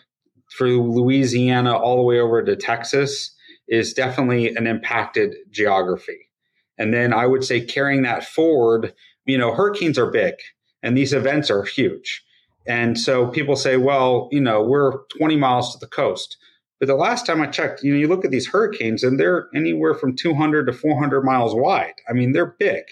through 0.58 0.92
Louisiana 0.92 1.78
all 1.78 1.98
the 1.98 2.02
way 2.02 2.20
over 2.20 2.44
to 2.44 2.56
Texas 2.56 3.36
is 3.68 3.94
definitely 3.94 4.56
an 4.56 4.68
impacted 4.68 5.36
geography. 5.52 6.30
And 6.78 6.94
then 6.94 7.14
I 7.14 7.26
would 7.26 7.44
say 7.44 7.62
carrying 7.62 8.04
that 8.04 8.24
forward, 8.24 8.94
you 9.26 9.38
know, 9.38 9.54
hurricanes 9.54 9.98
are 9.98 10.12
big 10.12 10.36
and 10.84 10.98
these 10.98 11.14
events 11.14 11.50
are 11.50 11.64
huge. 11.64 12.24
And 12.68 13.00
so 13.00 13.28
people 13.28 13.56
say, 13.56 13.78
well, 13.78 14.28
you 14.32 14.42
know, 14.42 14.62
we're 14.62 15.06
20 15.18 15.38
miles 15.38 15.74
to 15.74 15.80
the 15.80 15.88
coast. 15.88 16.38
But 16.80 16.88
the 16.88 16.96
last 16.96 17.26
time 17.26 17.42
I 17.42 17.48
checked, 17.48 17.82
you 17.82 17.94
know, 17.94 18.00
you 18.00 18.08
look 18.08 18.26
at 18.26 18.32
these 18.32 18.48
hurricanes 18.48 19.04
and 19.04 19.20
they're 19.20 19.48
anywhere 19.56 19.96
from 19.96 20.16
200 20.16 20.68
to 20.68 20.74
400 20.74 21.22
miles 21.24 21.56
wide. 21.56 21.94
I 22.10 22.14
mean, 22.14 22.34
they're 22.34 22.56
big. 22.60 22.84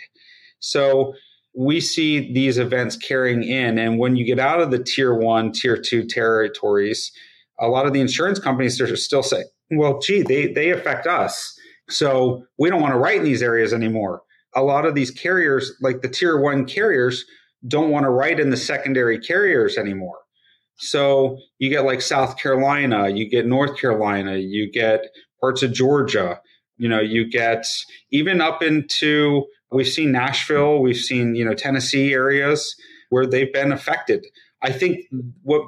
So 0.59 1.13
we 1.53 1.79
see 1.79 2.33
these 2.33 2.57
events 2.57 2.97
carrying 2.97 3.43
in. 3.43 3.77
And 3.77 3.99
when 3.99 4.15
you 4.15 4.25
get 4.25 4.39
out 4.39 4.59
of 4.59 4.71
the 4.71 4.83
tier 4.83 5.13
one, 5.13 5.51
tier 5.51 5.77
two 5.77 6.05
territories, 6.05 7.11
a 7.59 7.67
lot 7.67 7.85
of 7.85 7.93
the 7.93 8.01
insurance 8.01 8.39
companies 8.39 8.81
are 8.81 8.95
still 8.95 9.23
saying, 9.23 9.45
well, 9.71 9.99
gee, 9.99 10.21
they, 10.21 10.51
they 10.51 10.71
affect 10.71 11.07
us. 11.07 11.57
So 11.89 12.43
we 12.57 12.69
don't 12.69 12.81
want 12.81 12.93
to 12.93 12.99
write 12.99 13.17
in 13.17 13.23
these 13.23 13.43
areas 13.43 13.73
anymore. 13.73 14.21
A 14.55 14.63
lot 14.63 14.85
of 14.85 14.95
these 14.95 15.11
carriers, 15.11 15.73
like 15.81 16.01
the 16.01 16.09
tier 16.09 16.39
one 16.39 16.65
carriers, 16.65 17.25
don't 17.67 17.89
want 17.89 18.05
to 18.05 18.09
write 18.09 18.39
in 18.39 18.49
the 18.49 18.57
secondary 18.57 19.19
carriers 19.19 19.77
anymore. 19.77 20.17
So 20.77 21.37
you 21.59 21.69
get 21.69 21.85
like 21.85 22.01
South 22.01 22.37
Carolina, 22.37 23.09
you 23.09 23.29
get 23.29 23.45
North 23.45 23.77
Carolina, 23.79 24.37
you 24.37 24.71
get 24.71 25.05
parts 25.39 25.63
of 25.63 25.73
Georgia, 25.73 26.39
you 26.77 26.89
know, 26.89 26.99
you 26.99 27.29
get 27.29 27.65
even 28.11 28.41
up 28.41 28.61
into 28.61 29.45
we've 29.71 29.87
seen 29.87 30.11
Nashville, 30.11 30.79
we've 30.79 30.97
seen, 30.97 31.35
you 31.35 31.45
know, 31.45 31.53
Tennessee 31.53 32.13
areas 32.13 32.75
where 33.09 33.25
they've 33.25 33.51
been 33.51 33.71
affected. 33.71 34.25
I 34.61 34.71
think 34.71 34.99
what 35.43 35.61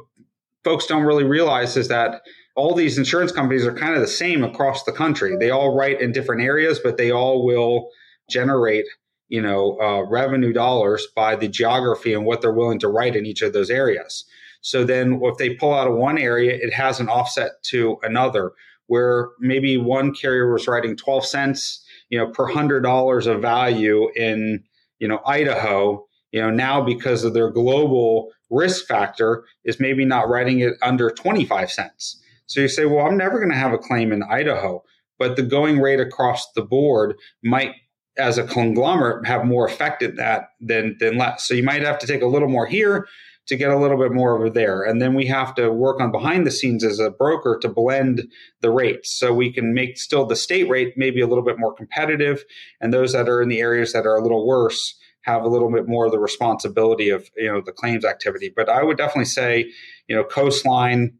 folks 0.63 0.87
don't 0.87 1.03
really 1.03 1.23
realize 1.23 1.77
is 1.77 1.87
that 1.87 2.21
all 2.57 2.73
these 2.73 2.97
insurance 2.97 3.31
companies 3.31 3.65
are 3.67 3.73
kind 3.73 3.93
of 3.93 4.01
the 4.01 4.07
same 4.07 4.43
across 4.43 4.83
the 4.83 4.91
country. 4.91 5.37
They 5.37 5.51
all 5.51 5.75
write 5.75 6.01
in 6.01 6.11
different 6.11 6.41
areas, 6.41 6.79
but 6.83 6.97
they 6.97 7.11
all 7.11 7.45
will 7.45 7.89
generate, 8.31 8.85
you 9.29 9.41
know, 9.41 9.79
uh, 9.79 10.01
revenue 10.09 10.51
dollars 10.51 11.07
by 11.15 11.35
the 11.35 11.47
geography 11.47 12.13
and 12.13 12.25
what 12.25 12.41
they're 12.41 12.51
willing 12.51 12.79
to 12.79 12.87
write 12.87 13.15
in 13.15 13.27
each 13.27 13.43
of 13.43 13.53
those 13.53 13.69
areas. 13.69 14.25
So 14.61 14.83
then 14.83 15.19
if 15.21 15.37
they 15.37 15.53
pull 15.53 15.71
out 15.71 15.87
of 15.87 15.93
one 15.93 16.17
area, 16.17 16.57
it 16.59 16.73
has 16.73 16.99
an 16.99 17.09
offset 17.09 17.51
to 17.65 17.97
another 18.01 18.53
where 18.87 19.29
maybe 19.39 19.77
one 19.77 20.11
carrier 20.13 20.51
was 20.51 20.67
writing 20.67 20.97
12 20.97 21.25
cents, 21.27 21.85
you 22.09 22.17
know, 22.17 22.27
per 22.31 22.47
hundred 22.47 22.81
dollars 22.81 23.27
of 23.27 23.39
value 23.39 24.09
in, 24.15 24.63
you 24.97 25.07
know, 25.07 25.21
Idaho, 25.27 26.07
you 26.31 26.41
know, 26.41 26.49
now 26.49 26.81
because 26.81 27.23
of 27.23 27.35
their 27.35 27.51
global 27.51 28.31
risk 28.49 28.87
factor 28.87 29.45
is 29.63 29.79
maybe 29.79 30.05
not 30.05 30.27
writing 30.27 30.61
it 30.61 30.73
under 30.81 31.11
25 31.11 31.71
cents. 31.71 32.23
So 32.47 32.61
you 32.61 32.67
say, 32.67 32.85
well, 32.85 33.05
I'm 33.05 33.17
never 33.17 33.39
going 33.39 33.51
to 33.51 33.57
have 33.57 33.73
a 33.73 33.77
claim 33.77 34.11
in 34.11 34.23
Idaho, 34.23 34.83
but 35.19 35.35
the 35.35 35.43
going 35.43 35.79
rate 35.79 35.99
across 35.99 36.51
the 36.53 36.63
board 36.63 37.15
might 37.43 37.75
as 38.17 38.37
a 38.37 38.43
conglomerate 38.43 39.27
have 39.27 39.45
more 39.45 39.67
affected 39.67 40.17
that 40.17 40.49
than 40.59 40.97
than 40.99 41.17
less. 41.17 41.47
So 41.47 41.53
you 41.53 41.63
might 41.63 41.83
have 41.83 41.99
to 41.99 42.07
take 42.07 42.21
a 42.21 42.27
little 42.27 42.49
more 42.49 42.65
here 42.65 43.07
to 43.47 43.55
get 43.55 43.71
a 43.71 43.77
little 43.77 43.97
bit 43.97 44.11
more 44.11 44.35
over 44.35 44.49
there. 44.49 44.83
And 44.83 45.01
then 45.01 45.13
we 45.13 45.25
have 45.27 45.55
to 45.55 45.71
work 45.71 46.01
on 46.01 46.11
behind 46.11 46.45
the 46.45 46.51
scenes 46.51 46.83
as 46.83 46.99
a 46.99 47.09
broker 47.09 47.57
to 47.61 47.69
blend 47.69 48.27
the 48.61 48.69
rates 48.69 49.17
so 49.17 49.33
we 49.33 49.53
can 49.53 49.73
make 49.73 49.97
still 49.97 50.25
the 50.25 50.35
state 50.35 50.69
rate 50.69 50.95
maybe 50.97 51.21
a 51.21 51.27
little 51.27 51.43
bit 51.43 51.57
more 51.57 51.73
competitive. 51.73 52.43
And 52.81 52.93
those 52.93 53.13
that 53.13 53.29
are 53.29 53.41
in 53.41 53.49
the 53.49 53.59
areas 53.59 53.93
that 53.93 54.05
are 54.05 54.17
a 54.17 54.21
little 54.21 54.45
worse 54.45 54.95
have 55.21 55.43
a 55.43 55.47
little 55.47 55.71
bit 55.71 55.87
more 55.87 56.05
of 56.05 56.11
the 56.11 56.19
responsibility 56.19 57.09
of, 57.09 57.29
you 57.37 57.51
know, 57.51 57.61
the 57.61 57.71
claims 57.71 58.03
activity. 58.03 58.51
But 58.53 58.69
I 58.69 58.83
would 58.83 58.97
definitely 58.97 59.25
say, 59.25 59.71
you 60.07 60.15
know, 60.15 60.23
coastline 60.23 61.17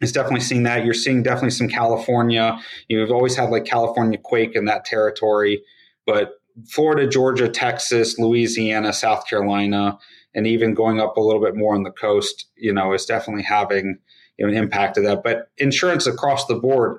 is 0.00 0.12
definitely 0.12 0.40
seeing 0.40 0.62
that. 0.64 0.84
You're 0.84 0.94
seeing 0.94 1.22
definitely 1.22 1.50
some 1.50 1.68
California. 1.68 2.58
You've 2.88 3.10
always 3.10 3.36
had 3.36 3.50
like 3.50 3.64
California 3.64 4.18
quake 4.18 4.54
in 4.54 4.66
that 4.66 4.84
territory, 4.84 5.62
but 6.06 6.34
Florida, 6.68 7.06
Georgia, 7.06 7.48
Texas, 7.48 8.18
Louisiana, 8.18 8.92
South 8.92 9.26
Carolina, 9.26 9.98
and 10.34 10.46
even 10.46 10.74
going 10.74 11.00
up 11.00 11.16
a 11.16 11.20
little 11.20 11.42
bit 11.42 11.56
more 11.56 11.74
on 11.74 11.82
the 11.82 11.90
coast, 11.90 12.46
you 12.56 12.72
know, 12.72 12.92
is 12.92 13.06
definitely 13.06 13.42
having 13.42 13.98
you 14.38 14.46
know, 14.46 14.52
an 14.52 14.56
impact 14.56 14.96
of 14.96 15.04
that. 15.04 15.22
But 15.22 15.50
insurance 15.58 16.06
across 16.06 16.46
the 16.46 16.54
board, 16.54 16.98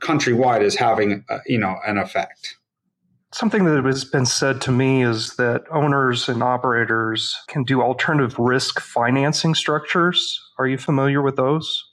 countrywide, 0.00 0.62
is 0.62 0.76
having 0.76 1.24
uh, 1.28 1.38
you 1.46 1.58
know 1.58 1.76
an 1.86 1.98
effect. 1.98 2.56
Something 3.32 3.64
that 3.64 3.82
has 3.84 4.04
been 4.04 4.26
said 4.26 4.60
to 4.62 4.72
me 4.72 5.02
is 5.02 5.36
that 5.36 5.62
owners 5.70 6.28
and 6.28 6.42
operators 6.42 7.34
can 7.48 7.64
do 7.64 7.80
alternative 7.80 8.38
risk 8.38 8.78
financing 8.78 9.54
structures. 9.54 10.38
Are 10.58 10.66
you 10.66 10.76
familiar 10.76 11.22
with 11.22 11.36
those? 11.36 11.91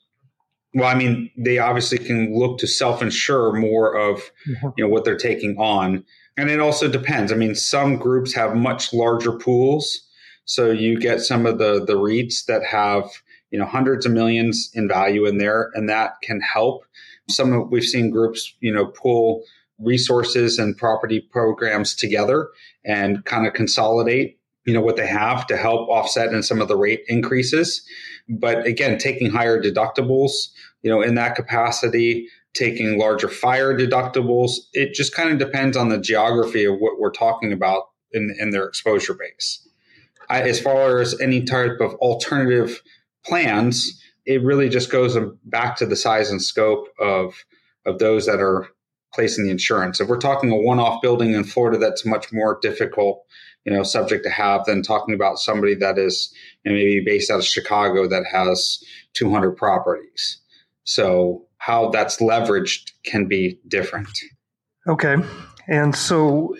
Well, 0.73 0.87
I 0.87 0.95
mean, 0.95 1.31
they 1.35 1.57
obviously 1.57 1.97
can 1.97 2.37
look 2.37 2.59
to 2.59 2.67
self-insure 2.67 3.53
more 3.53 3.95
of 3.95 4.19
mm-hmm. 4.47 4.69
you 4.77 4.83
know 4.83 4.89
what 4.89 5.03
they're 5.03 5.17
taking 5.17 5.57
on, 5.57 6.03
and 6.37 6.49
it 6.49 6.59
also 6.59 6.87
depends. 6.87 7.31
I 7.31 7.35
mean, 7.35 7.55
some 7.55 7.97
groups 7.97 8.33
have 8.33 8.55
much 8.55 8.93
larger 8.93 9.31
pools, 9.31 10.07
so 10.45 10.69
you 10.69 10.99
get 10.99 11.21
some 11.21 11.45
of 11.45 11.57
the 11.57 11.83
the 11.83 11.95
REITs 11.95 12.45
that 12.45 12.63
have 12.63 13.09
you 13.49 13.57
know 13.57 13.65
hundreds 13.65 14.05
of 14.05 14.11
millions 14.11 14.69
in 14.73 14.87
value 14.87 15.25
in 15.25 15.39
there, 15.39 15.71
and 15.73 15.89
that 15.89 16.13
can 16.21 16.39
help. 16.41 16.83
Some 17.29 17.53
of, 17.53 17.69
we've 17.69 17.83
seen 17.83 18.11
groups 18.11 18.53
you 18.59 18.71
know 18.71 18.85
pull 18.85 19.43
resources 19.79 20.59
and 20.59 20.77
property 20.77 21.19
programs 21.19 21.95
together 21.95 22.49
and 22.85 23.23
kind 23.25 23.47
of 23.47 23.53
consolidate 23.53 24.39
you 24.65 24.73
know 24.73 24.81
what 24.81 24.97
they 24.97 25.07
have 25.07 25.47
to 25.47 25.57
help 25.57 25.89
offset 25.89 26.33
in 26.33 26.43
some 26.43 26.61
of 26.61 26.67
the 26.67 26.77
rate 26.77 27.01
increases 27.07 27.81
but 28.29 28.65
again 28.65 28.97
taking 28.97 29.29
higher 29.29 29.61
deductibles 29.61 30.49
you 30.81 30.89
know 30.89 31.01
in 31.01 31.15
that 31.15 31.35
capacity 31.35 32.27
taking 32.53 32.97
larger 32.97 33.27
fire 33.27 33.77
deductibles 33.77 34.53
it 34.73 34.93
just 34.93 35.13
kind 35.13 35.31
of 35.31 35.39
depends 35.39 35.75
on 35.75 35.89
the 35.89 35.99
geography 35.99 36.65
of 36.65 36.75
what 36.79 36.99
we're 36.99 37.11
talking 37.11 37.51
about 37.51 37.89
in, 38.11 38.35
in 38.39 38.51
their 38.51 38.65
exposure 38.65 39.13
base 39.13 39.67
I, 40.29 40.41
as 40.43 40.59
far 40.59 40.99
as 40.99 41.19
any 41.19 41.43
type 41.43 41.79
of 41.79 41.95
alternative 41.95 42.81
plans, 43.25 44.01
it 44.25 44.43
really 44.43 44.69
just 44.69 44.91
goes 44.91 45.17
back 45.45 45.75
to 45.77 45.85
the 45.85 45.95
size 45.95 46.29
and 46.31 46.41
scope 46.41 46.87
of 46.99 47.43
of 47.85 47.97
those 47.97 48.25
that 48.27 48.39
are 48.39 48.67
placing 49.13 49.45
the 49.45 49.49
insurance. 49.49 49.99
If 49.99 50.07
we're 50.07 50.19
talking 50.19 50.51
a 50.51 50.55
one-off 50.55 51.01
building 51.01 51.33
in 51.33 51.43
Florida, 51.43 51.79
that's 51.79 52.05
much 52.05 52.31
more 52.31 52.59
difficult, 52.61 53.25
you 53.69 53.75
know, 53.75 53.83
subject 53.83 54.23
to 54.23 54.31
have 54.31 54.65
than 54.65 54.81
talking 54.81 55.13
about 55.13 55.37
somebody 55.37 55.75
that 55.75 55.99
is 55.99 56.33
you 56.63 56.71
know, 56.71 56.75
maybe 56.75 57.03
based 57.05 57.29
out 57.29 57.37
of 57.37 57.45
Chicago 57.45 58.07
that 58.07 58.25
has 58.25 58.79
200 59.13 59.51
properties. 59.51 60.41
So 60.85 61.45
how 61.59 61.91
that's 61.91 62.17
leveraged 62.17 62.93
can 63.05 63.27
be 63.27 63.59
different. 63.67 64.09
Okay. 64.87 65.17
And 65.67 65.95
so 65.95 66.55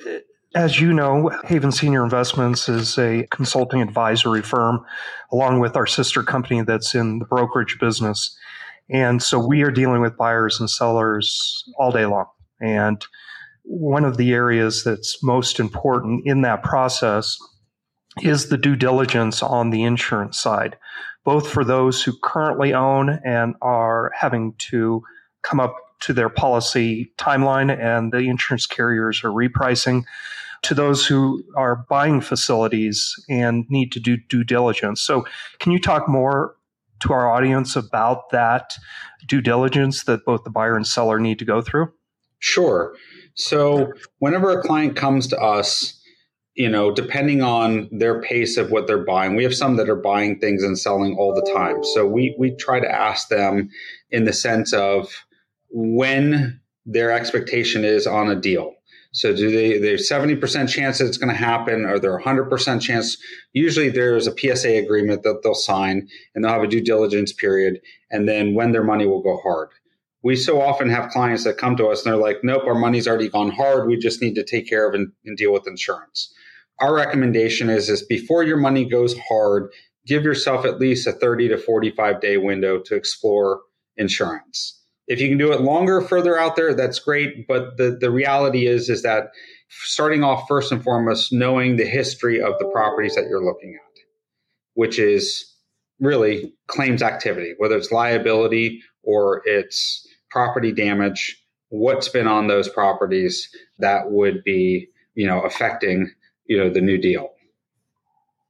as 0.54 0.80
you 0.80 0.94
know, 0.94 1.32
Haven 1.46 1.72
Senior 1.72 2.04
Investments 2.04 2.70
is 2.70 2.96
a 3.00 3.25
consulting 3.32 3.82
advisory 3.82 4.44
firm, 4.44 4.86
along 5.32 5.62
with 5.62 5.75
our 5.75 5.88
sister 5.88 6.22
company 6.22 6.62
that's 6.62 6.94
in 6.94 7.18
the 7.18 7.25
brokerage 7.25 7.80
business. 7.80 8.38
And 8.88 9.24
so 9.24 9.44
we 9.44 9.63
are 9.63 9.72
dealing 9.72 10.01
with 10.01 10.16
buyers 10.16 10.60
and 10.60 10.70
sellers 10.70 11.63
all 11.80 11.92
day 11.92 12.06
long. 12.06 12.28
And 12.62 13.04
one 13.70 14.04
of 14.04 14.18
the 14.18 14.34
areas 14.34 14.84
that's 14.84 15.22
most 15.22 15.60
important 15.60 16.26
in 16.26 16.42
that 16.42 16.64
process 16.64 17.38
is 18.24 18.50
the 18.50 18.58
due 18.58 18.76
diligence 18.76 19.44
on 19.44 19.70
the 19.70 19.84
insurance 19.84 20.40
side, 20.40 20.76
both 21.24 21.48
for 21.48 21.64
those 21.64 22.02
who 22.02 22.12
currently 22.24 22.74
own 22.74 23.20
and 23.24 23.54
are 23.62 24.12
having 24.16 24.56
to 24.58 25.04
come 25.44 25.60
up 25.60 25.76
to 26.00 26.14
their 26.14 26.30
policy 26.30 27.14
timeline 27.20 27.72
and 27.72 28.12
the 28.12 28.28
insurance 28.28 28.66
carriers 28.66 29.24
are 29.24 29.30
repricing 29.30 30.04
to 30.64 30.74
those 30.74 31.06
who 31.06 31.44
are 31.56 31.86
buying 31.90 32.22
facilities 32.22 33.14
and 33.30 33.66
need 33.70 33.92
to 33.92 34.00
do 34.00 34.18
due 34.18 34.44
diligence. 34.44 35.00
So, 35.00 35.28
can 35.60 35.72
you 35.72 35.80
talk 35.80 36.10
more 36.10 36.56
to 37.02 37.14
our 37.14 37.32
audience 37.32 37.76
about 37.76 38.32
that 38.32 38.74
due 39.28 39.42
diligence 39.42 40.06
that 40.06 40.26
both 40.26 40.44
the 40.44 40.50
buyer 40.50 40.76
and 40.76 40.88
seller 40.88 41.20
need 41.20 41.38
to 41.38 41.46
go 41.46 41.62
through? 41.62 41.94
Sure. 42.40 42.96
So, 43.36 43.94
whenever 44.20 44.52
a 44.52 44.62
client 44.62 44.96
comes 44.96 45.28
to 45.28 45.40
us, 45.40 46.00
you 46.60 46.70
know, 46.70 46.92
depending 46.92 47.42
on 47.42 47.88
their 47.90 48.22
pace 48.22 48.58
of 48.58 48.70
what 48.70 48.86
they're 48.86 49.06
buying, 49.06 49.36
we 49.36 49.44
have 49.44 49.56
some 49.56 49.78
that 49.78 49.90
are 49.90 49.96
buying 49.96 50.40
things 50.40 50.62
and 50.62 50.78
selling 50.78 51.16
all 51.18 51.34
the 51.34 51.54
time. 51.54 51.84
So 51.84 52.06
we 52.06 52.36
we 52.38 52.54
try 52.56 52.82
to 52.82 52.92
ask 52.92 53.30
them 53.30 53.70
in 54.12 54.26
the 54.26 54.34
sense 54.34 54.74
of 54.74 55.10
when 55.70 56.60
their 56.86 57.12
expectation 57.12 57.86
is 57.86 58.06
on 58.06 58.30
a 58.30 58.36
deal. 58.36 58.74
So 59.14 59.34
do 59.34 59.50
they 59.50 59.80
there's 59.80 60.10
70% 60.10 60.70
chance 60.70 60.98
that 60.98 61.08
it's 61.08 61.18
going 61.18 61.34
to 61.34 61.36
happen 61.36 61.86
or 61.86 61.98
there 61.98 62.20
100% 62.20 62.82
chance 62.82 63.18
usually 63.54 63.90
there's 63.90 64.28
a 64.28 64.36
PSA 64.38 64.76
agreement 64.76 65.24
that 65.24 65.42
they'll 65.42 65.56
sign 65.56 66.08
and 66.36 66.44
they'll 66.44 66.52
have 66.52 66.64
a 66.64 66.68
due 66.68 66.84
diligence 66.84 67.34
period 67.34 67.80
and 68.12 68.28
then 68.28 68.54
when 68.54 68.72
their 68.72 68.84
money 68.84 69.08
will 69.08 69.24
go 69.24 69.38
hard. 69.42 69.70
We 70.24 70.36
so 70.36 70.62
often 70.62 70.90
have 70.90 71.12
clients 71.12 71.46
that 71.46 71.58
come 71.58 71.78
to 71.78 71.88
us 71.88 72.04
and 72.04 72.12
they're 72.12 72.22
like, 72.22 72.38
nope, 72.44 72.64
our 72.66 72.76
money's 72.76 73.08
already 73.08 73.30
gone 73.30 73.52
hard. 73.52 73.88
We 73.88 73.98
just 73.98 74.22
need 74.22 74.36
to 74.36 74.44
take 74.44 74.68
care 74.68 74.88
of 74.88 74.94
and, 74.94 75.12
and 75.26 75.38
deal 75.38 75.54
with 75.54 75.68
insurance. 75.68 76.34
Our 76.80 76.94
recommendation 76.94 77.70
is, 77.70 77.90
is 77.90 78.04
before 78.04 78.44
your 78.44 78.58
money 78.58 78.86
goes 78.86 79.18
hard, 79.18 79.72
give 80.06 80.24
yourself 80.24 80.66
at 80.66 80.80
least 80.80 81.08
a 81.08 81.14
30 81.14 81.50
to 81.50 81.58
45 81.58 82.22
day 82.22 82.38
window 82.38 82.80
to 82.80 82.96
explore 82.96 83.62
insurance 83.98 84.80
if 85.10 85.20
you 85.20 85.28
can 85.28 85.40
do 85.40 85.52
it 85.52 85.62
longer, 85.62 86.02
further 86.02 86.40
out 86.40 86.56
there, 86.56 86.74
that's 86.76 87.00
great. 87.00 87.48
But 87.48 87.78
the, 87.78 87.98
the 88.00 88.12
reality 88.12 88.68
is, 88.68 88.90
is 88.90 89.02
that 89.02 89.32
starting 89.70 90.24
off 90.24 90.48
first 90.48 90.72
and 90.72 90.84
foremost, 90.84 91.34
knowing 91.34 91.76
the 91.76 91.86
history 91.86 92.40
of 92.40 92.54
the 92.60 92.66
properties 92.66 93.16
that 93.16 93.26
you're 93.28 93.44
looking 93.44 93.74
at, 93.74 94.00
which 94.76 95.00
is 95.00 95.52
really 96.00 96.54
claims 96.68 97.02
activity, 97.02 97.56
whether 97.58 97.76
it's 97.76 97.92
liability 97.92 98.82
or 99.04 99.42
it's 99.46 100.08
property 100.30 100.72
damage, 100.72 101.42
what's 101.70 102.10
been 102.10 102.28
on 102.28 102.48
those 102.48 102.70
properties 102.70 103.50
that 103.80 104.12
would 104.12 104.44
be, 104.44 104.90
you 105.16 105.28
know, 105.28 105.42
affecting, 105.42 106.12
you 106.46 106.58
know, 106.58 106.70
the 106.70 106.82
new 106.82 106.98
deal. 106.98 107.30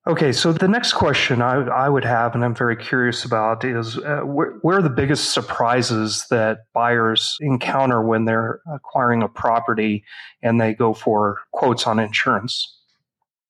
Okay, 0.08 0.32
so 0.32 0.52
the 0.54 0.68
next 0.68 0.94
question 0.94 1.42
I, 1.42 1.56
I 1.56 1.90
would 1.90 2.06
have, 2.06 2.34
and 2.34 2.44
I'm 2.44 2.56
very 2.56 2.76
curious 2.76 3.26
about, 3.26 3.64
is 3.64 3.98
uh, 3.98 4.22
where, 4.22 4.54
where 4.62 4.80
are 4.80 4.82
the 4.82 4.90
biggest 4.90 5.34
surprises 5.34 6.26
that 6.32 6.60
buyers 6.74 7.38
encounter 7.42 8.02
when 8.02 8.26
they're 8.26 8.62
acquiring 8.74 9.22
a 9.22 9.28
property 9.28 10.04
and 10.42 10.60
they 10.60 10.74
go 10.74 10.94
for 10.94 11.42
quotes 11.52 11.86
on 11.86 12.00
insurance? 12.00 12.79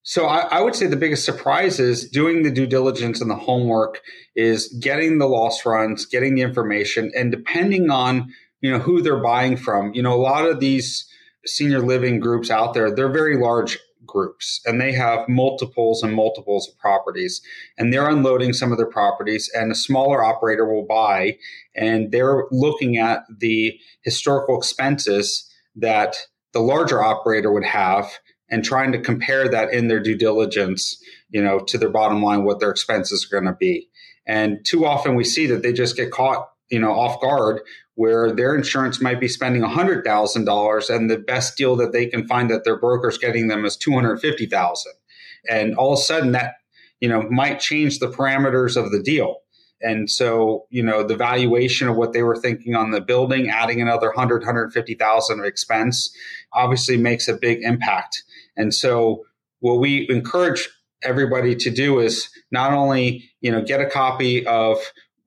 So 0.04 0.26
I, 0.26 0.40
I, 0.58 0.62
would 0.62 0.76
say 0.76 0.88
the 0.88 0.96
biggest 0.96 1.26
surprise 1.26 1.80
is 1.80 2.10
doing 2.10 2.44
the 2.44 2.52
due 2.52 2.66
diligence 2.66 3.22
and 3.22 3.30
the 3.30 3.36
homework 3.36 4.02
is 4.36 4.68
getting 4.82 5.18
the 5.18 5.28
loss 5.28 5.66
runs, 5.66 6.06
getting 6.06 6.36
the 6.36 6.42
information, 6.42 7.12
and 7.16 7.32
depending 7.32 7.92
on 7.92 8.34
you 8.62 8.72
know 8.72 8.80
who 8.80 9.02
they're 9.02 9.22
buying 9.22 9.58
from. 9.58 9.94
You 9.94 10.02
know, 10.02 10.14
a 10.14 10.22
lot 10.22 10.46
of 10.46 10.60
these 10.60 11.08
senior 11.46 11.80
living 11.80 12.20
groups 12.20 12.50
out 12.50 12.74
there, 12.74 12.94
they're 12.94 13.12
very 13.12 13.38
large 13.38 13.78
groups 14.06 14.62
and 14.66 14.82
they 14.82 14.92
have 14.92 15.28
multiples 15.30 16.02
and 16.02 16.14
multiples 16.14 16.68
of 16.68 16.78
properties 16.80 17.42
and 17.78 17.94
they're 17.94 18.10
unloading 18.10 18.54
some 18.54 18.72
of 18.72 18.78
their 18.78 18.90
properties 18.90 19.50
and 19.54 19.72
a 19.72 19.76
smaller 19.76 20.24
operator 20.24 20.66
will 20.66 20.86
buy 20.86 21.38
and 21.76 22.12
they're 22.12 22.46
looking 22.52 22.98
at 22.98 23.24
the 23.40 23.80
historical 24.02 24.58
expenses 24.58 25.48
that 25.76 26.16
the 26.54 26.60
larger 26.60 27.04
operator 27.04 27.52
would 27.52 27.66
have 27.66 28.10
and 28.50 28.64
trying 28.64 28.92
to 28.92 29.00
compare 29.00 29.48
that 29.50 29.74
in 29.74 29.88
their 29.88 30.00
due 30.00 30.18
diligence, 30.18 31.02
you 31.30 31.44
know, 31.44 31.60
to 31.60 31.78
their 31.78 31.90
bottom 31.90 32.24
line, 32.24 32.44
what 32.44 32.60
their 32.60 32.72
expenses 32.72 33.26
are 33.26 33.40
going 33.40 33.52
to 33.52 33.58
be. 33.58 33.90
And 34.26 34.64
too 34.66 34.86
often 34.86 35.16
we 35.16 35.24
see 35.24 35.48
that 35.48 35.64
they 35.64 35.74
just 35.74 35.96
get 35.96 36.12
caught, 36.12 36.50
you 36.70 36.80
know, 36.80 36.92
off 36.92 37.20
guard 37.22 37.62
where 37.96 38.32
their 38.32 38.56
insurance 38.56 39.02
might 39.02 39.20
be 39.20 39.28
spending 39.28 39.62
$100,000 39.62 40.96
and 40.96 41.10
the 41.10 41.18
best 41.18 41.58
deal 41.58 41.76
that 41.76 41.92
they 41.92 42.06
can 42.06 42.28
find 42.28 42.50
that 42.50 42.64
their 42.64 42.80
broker's 42.80 43.18
getting 43.18 43.48
them 43.48 43.66
is 43.66 43.76
250,000. 43.76 44.92
And 45.50 45.76
all 45.76 45.94
of 45.94 46.00
a 46.00 46.02
sudden 46.02 46.32
that, 46.32 46.56
you 47.02 47.10
know, 47.10 47.24
might 47.30 47.60
change 47.60 48.00
the 48.00 48.08
parameters 48.08 48.78
of 48.78 48.92
the 48.92 49.02
deal. 49.02 49.38
And 49.82 50.10
so, 50.10 50.66
you 50.70 50.84
know, 50.84 51.04
the 51.04 51.16
valuation 51.16 51.88
of 51.88 51.96
what 51.96 52.14
they 52.14 52.24
were 52.24 52.36
thinking 52.36 52.76
on 52.76 52.92
the 52.92 53.02
building, 53.02 53.50
adding 53.50 53.82
another 53.82 54.08
100, 54.08 54.42
150,000 54.42 55.40
of 55.40 55.46
expense 55.46 56.14
obviously 56.54 56.98
makes 56.98 57.28
a 57.28 57.34
big 57.34 57.64
impact. 57.64 58.24
And 58.60 58.74
so 58.74 59.26
what 59.62 59.80
we 59.80 60.06
encourage 60.10 60.70
everybody 61.02 61.56
to 61.56 61.70
do 61.72 62.00
is 62.00 62.30
not 62.52 62.74
only, 62.74 63.32
you 63.42 63.52
know, 63.52 63.64
get 63.64 63.80
a 63.80 63.90
copy 63.90 64.46
of, 64.46 64.78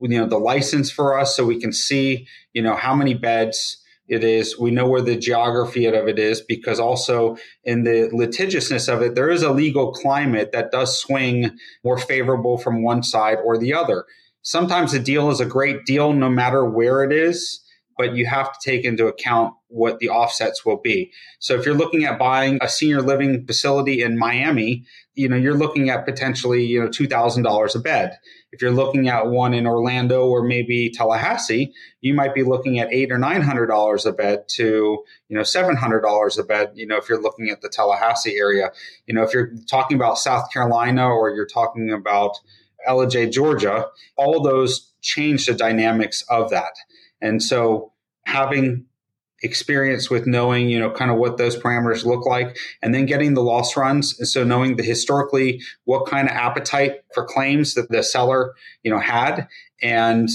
you 0.00 0.18
know, 0.18 0.26
the 0.26 0.38
license 0.38 0.90
for 0.90 1.18
us 1.18 1.34
so 1.34 1.44
we 1.44 1.58
can 1.58 1.72
see, 1.72 2.28
you 2.52 2.62
know, 2.62 2.76
how 2.76 2.94
many 2.94 3.14
beds 3.14 3.78
it 4.06 4.22
is. 4.22 4.58
We 4.58 4.70
know 4.70 4.86
where 4.86 5.00
the 5.00 5.16
geography 5.16 5.86
of 5.86 6.08
it 6.08 6.18
is 6.18 6.42
because 6.42 6.78
also 6.78 7.38
in 7.64 7.84
the 7.84 8.10
litigiousness 8.12 8.88
of 8.88 9.00
it, 9.00 9.14
there 9.14 9.30
is 9.30 9.42
a 9.42 9.52
legal 9.52 9.92
climate 9.92 10.52
that 10.52 10.70
does 10.70 11.00
swing 11.00 11.56
more 11.82 11.96
favorable 11.96 12.58
from 12.58 12.82
one 12.82 13.02
side 13.02 13.38
or 13.42 13.56
the 13.56 13.72
other. 13.72 14.04
Sometimes 14.42 14.92
a 14.92 14.98
deal 14.98 15.30
is 15.30 15.40
a 15.40 15.46
great 15.46 15.86
deal 15.86 16.12
no 16.12 16.28
matter 16.28 16.68
where 16.68 17.02
it 17.02 17.12
is 17.12 17.61
but 17.96 18.14
you 18.14 18.26
have 18.26 18.52
to 18.52 18.58
take 18.70 18.84
into 18.84 19.06
account 19.06 19.54
what 19.68 19.98
the 19.98 20.08
offsets 20.08 20.64
will 20.64 20.76
be. 20.76 21.12
So 21.38 21.54
if 21.54 21.64
you're 21.64 21.74
looking 21.74 22.04
at 22.04 22.18
buying 22.18 22.58
a 22.60 22.68
senior 22.68 23.00
living 23.00 23.46
facility 23.46 24.02
in 24.02 24.18
Miami, 24.18 24.84
you 25.14 25.28
know, 25.28 25.36
you're 25.36 25.56
looking 25.56 25.90
at 25.90 26.04
potentially, 26.04 26.64
you 26.64 26.80
know, 26.80 26.88
$2,000 26.88 27.74
a 27.74 27.78
bed. 27.78 28.18
If 28.52 28.60
you're 28.60 28.70
looking 28.70 29.08
at 29.08 29.28
one 29.28 29.54
in 29.54 29.66
Orlando 29.66 30.26
or 30.26 30.42
maybe 30.42 30.90
Tallahassee, 30.90 31.72
you 32.00 32.14
might 32.14 32.34
be 32.34 32.42
looking 32.42 32.78
at 32.78 32.92
eight 32.92 33.10
or 33.10 33.18
$900 33.18 34.06
a 34.06 34.12
bed 34.12 34.44
to, 34.56 35.02
you 35.28 35.36
know, 35.36 35.42
$700 35.42 36.38
a 36.38 36.42
bed, 36.42 36.72
you 36.74 36.86
know, 36.86 36.96
if 36.96 37.08
you're 37.08 37.22
looking 37.22 37.48
at 37.48 37.62
the 37.62 37.68
Tallahassee 37.68 38.36
area. 38.36 38.72
You 39.06 39.14
know, 39.14 39.22
if 39.22 39.32
you're 39.32 39.52
talking 39.68 39.96
about 39.96 40.18
South 40.18 40.52
Carolina 40.52 41.08
or 41.08 41.30
you're 41.30 41.46
talking 41.46 41.90
about 41.90 42.38
Ellijay, 42.86 43.30
Georgia, 43.32 43.86
all 44.16 44.42
those 44.42 44.92
change 45.00 45.46
the 45.46 45.54
dynamics 45.54 46.24
of 46.28 46.50
that. 46.50 46.72
And 47.22 47.42
so 47.42 47.92
having 48.26 48.84
experience 49.42 50.08
with 50.10 50.26
knowing, 50.26 50.68
you 50.68 50.78
know, 50.78 50.90
kind 50.90 51.10
of 51.10 51.16
what 51.16 51.36
those 51.36 51.56
parameters 51.56 52.04
look 52.04 52.26
like, 52.26 52.56
and 52.82 52.94
then 52.94 53.06
getting 53.06 53.34
the 53.34 53.42
loss 53.42 53.76
runs. 53.76 54.18
And 54.18 54.28
so 54.28 54.44
knowing 54.44 54.76
the 54.76 54.82
historically 54.82 55.60
what 55.84 56.06
kind 56.06 56.28
of 56.28 56.36
appetite 56.36 57.04
for 57.14 57.24
claims 57.24 57.74
that 57.74 57.88
the 57.88 58.02
seller, 58.02 58.54
you 58.82 58.90
know, 58.90 59.00
had. 59.00 59.48
And 59.82 60.28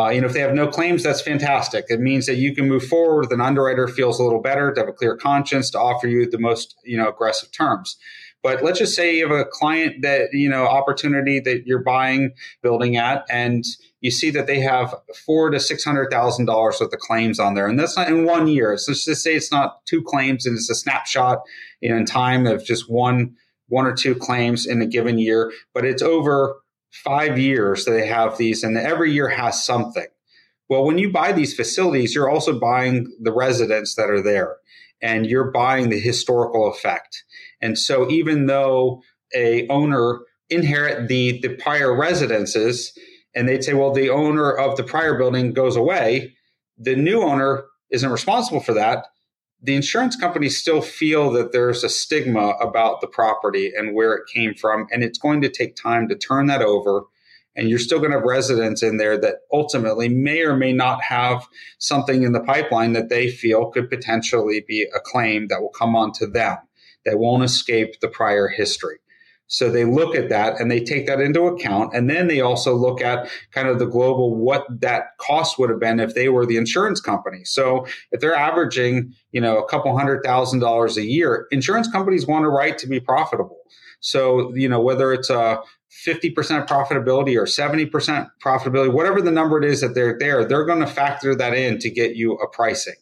uh, 0.00 0.08
you 0.08 0.20
know, 0.20 0.26
if 0.26 0.32
they 0.32 0.40
have 0.40 0.54
no 0.54 0.66
claims, 0.66 1.02
that's 1.02 1.20
fantastic. 1.20 1.84
It 1.88 2.00
means 2.00 2.26
that 2.26 2.36
you 2.36 2.54
can 2.54 2.68
move 2.68 2.84
forward. 2.86 3.30
An 3.30 3.40
underwriter 3.40 3.86
feels 3.86 4.18
a 4.18 4.22
little 4.22 4.40
better 4.40 4.72
to 4.72 4.80
have 4.80 4.88
a 4.88 4.92
clear 4.92 5.16
conscience 5.16 5.70
to 5.70 5.78
offer 5.78 6.08
you 6.08 6.28
the 6.30 6.38
most, 6.38 6.76
you 6.84 6.96
know, 6.96 7.08
aggressive 7.08 7.52
terms. 7.52 7.98
But 8.42 8.62
let's 8.62 8.78
just 8.78 8.96
say 8.96 9.16
you 9.16 9.28
have 9.28 9.38
a 9.38 9.44
client 9.44 10.00
that, 10.00 10.32
you 10.32 10.48
know, 10.48 10.64
opportunity 10.64 11.40
that 11.40 11.66
you're 11.66 11.82
buying, 11.82 12.32
building 12.62 12.96
at, 12.96 13.26
and 13.28 13.64
you 14.00 14.10
see 14.10 14.30
that 14.30 14.46
they 14.46 14.60
have 14.60 14.94
four 15.26 15.50
to 15.50 15.60
six 15.60 15.84
hundred 15.84 16.10
thousand 16.10 16.46
dollars 16.46 16.78
worth 16.80 16.92
of 16.92 17.00
claims 17.00 17.38
on 17.38 17.54
there, 17.54 17.66
and 17.66 17.78
that's 17.78 17.98
not 17.98 18.08
in 18.08 18.24
one 18.24 18.48
year. 18.48 18.78
So 18.78 18.92
let's 18.92 19.04
just 19.04 19.22
say 19.22 19.34
it's 19.34 19.52
not 19.52 19.84
two 19.84 20.02
claims 20.02 20.46
and 20.46 20.56
it's 20.56 20.70
a 20.70 20.74
snapshot 20.74 21.42
in 21.82 22.06
time 22.06 22.46
of 22.46 22.64
just 22.64 22.90
one 22.90 23.36
one 23.68 23.86
or 23.86 23.94
two 23.94 24.14
claims 24.14 24.66
in 24.66 24.80
a 24.80 24.86
given 24.86 25.18
year, 25.18 25.52
but 25.74 25.84
it's 25.84 26.02
over 26.02 26.56
five 26.90 27.38
years 27.38 27.84
that 27.84 27.92
they 27.92 28.06
have 28.06 28.38
these, 28.38 28.62
and 28.62 28.76
every 28.76 29.12
year 29.12 29.28
has 29.28 29.64
something. 29.64 30.06
Well, 30.68 30.84
when 30.84 30.98
you 30.98 31.10
buy 31.10 31.32
these 31.32 31.54
facilities, 31.54 32.14
you're 32.14 32.30
also 32.30 32.58
buying 32.58 33.12
the 33.20 33.32
residents 33.32 33.94
that 33.96 34.10
are 34.10 34.22
there, 34.22 34.56
and 35.02 35.26
you're 35.26 35.50
buying 35.50 35.88
the 35.88 35.98
historical 35.98 36.70
effect. 36.70 37.24
And 37.60 37.78
so, 37.78 38.08
even 38.10 38.46
though 38.46 39.02
a 39.34 39.66
owner 39.68 40.20
inherit 40.48 41.08
the 41.08 41.40
the 41.40 41.54
prior 41.56 41.94
residences 41.94 42.92
and 43.34 43.48
they'd 43.48 43.64
say, 43.64 43.74
well, 43.74 43.92
the 43.92 44.10
owner 44.10 44.50
of 44.52 44.76
the 44.76 44.82
prior 44.82 45.16
building 45.16 45.52
goes 45.52 45.76
away. 45.76 46.34
The 46.78 46.96
new 46.96 47.22
owner 47.22 47.64
isn't 47.90 48.10
responsible 48.10 48.60
for 48.60 48.74
that. 48.74 49.06
The 49.62 49.74
insurance 49.74 50.16
companies 50.16 50.56
still 50.56 50.80
feel 50.80 51.30
that 51.32 51.52
there's 51.52 51.84
a 51.84 51.88
stigma 51.88 52.54
about 52.60 53.00
the 53.00 53.06
property 53.06 53.72
and 53.76 53.94
where 53.94 54.14
it 54.14 54.28
came 54.32 54.54
from. 54.54 54.86
And 54.90 55.04
it's 55.04 55.18
going 55.18 55.42
to 55.42 55.50
take 55.50 55.76
time 55.76 56.08
to 56.08 56.16
turn 56.16 56.46
that 56.46 56.62
over. 56.62 57.04
And 57.54 57.68
you're 57.68 57.78
still 57.78 57.98
going 57.98 58.12
to 58.12 58.18
have 58.18 58.26
residents 58.26 58.82
in 58.82 58.96
there 58.96 59.18
that 59.18 59.40
ultimately 59.52 60.08
may 60.08 60.42
or 60.42 60.56
may 60.56 60.72
not 60.72 61.02
have 61.02 61.46
something 61.78 62.22
in 62.22 62.32
the 62.32 62.40
pipeline 62.40 62.94
that 62.94 63.10
they 63.10 63.28
feel 63.28 63.70
could 63.70 63.90
potentially 63.90 64.64
be 64.66 64.86
a 64.94 65.00
claim 65.00 65.48
that 65.48 65.60
will 65.60 65.72
come 65.76 65.94
onto 65.94 66.26
them 66.26 66.56
that 67.04 67.18
won't 67.18 67.42
escape 67.42 68.00
the 68.00 68.08
prior 68.08 68.48
history. 68.48 68.98
So 69.50 69.68
they 69.68 69.84
look 69.84 70.14
at 70.14 70.28
that 70.28 70.60
and 70.60 70.70
they 70.70 70.78
take 70.78 71.06
that 71.06 71.20
into 71.20 71.42
account. 71.42 71.92
And 71.92 72.08
then 72.08 72.28
they 72.28 72.40
also 72.40 72.72
look 72.72 73.02
at 73.02 73.28
kind 73.50 73.66
of 73.66 73.80
the 73.80 73.86
global, 73.86 74.36
what 74.36 74.64
that 74.80 75.18
cost 75.18 75.58
would 75.58 75.70
have 75.70 75.80
been 75.80 75.98
if 75.98 76.14
they 76.14 76.28
were 76.28 76.46
the 76.46 76.56
insurance 76.56 77.00
company. 77.00 77.42
So 77.44 77.84
if 78.12 78.20
they're 78.20 78.34
averaging, 78.34 79.12
you 79.32 79.40
know, 79.40 79.58
a 79.58 79.68
couple 79.68 79.96
hundred 79.98 80.22
thousand 80.22 80.60
dollars 80.60 80.96
a 80.96 81.04
year, 81.04 81.48
insurance 81.50 81.90
companies 81.90 82.28
want 82.28 82.44
a 82.44 82.48
right 82.48 82.78
to 82.78 82.86
be 82.86 83.00
profitable. 83.00 83.58
So, 83.98 84.54
you 84.54 84.68
know, 84.68 84.80
whether 84.80 85.12
it's 85.12 85.30
a 85.30 85.60
50% 86.06 86.32
profitability 86.68 87.36
or 87.36 87.44
70% 87.44 88.30
profitability, 88.42 88.92
whatever 88.92 89.20
the 89.20 89.32
number 89.32 89.58
it 89.58 89.64
is 89.64 89.80
that 89.80 89.96
they're 89.96 90.16
there, 90.16 90.44
they're 90.44 90.64
going 90.64 90.78
to 90.78 90.86
factor 90.86 91.34
that 91.34 91.54
in 91.54 91.80
to 91.80 91.90
get 91.90 92.14
you 92.14 92.34
a 92.34 92.48
pricing. 92.48 92.94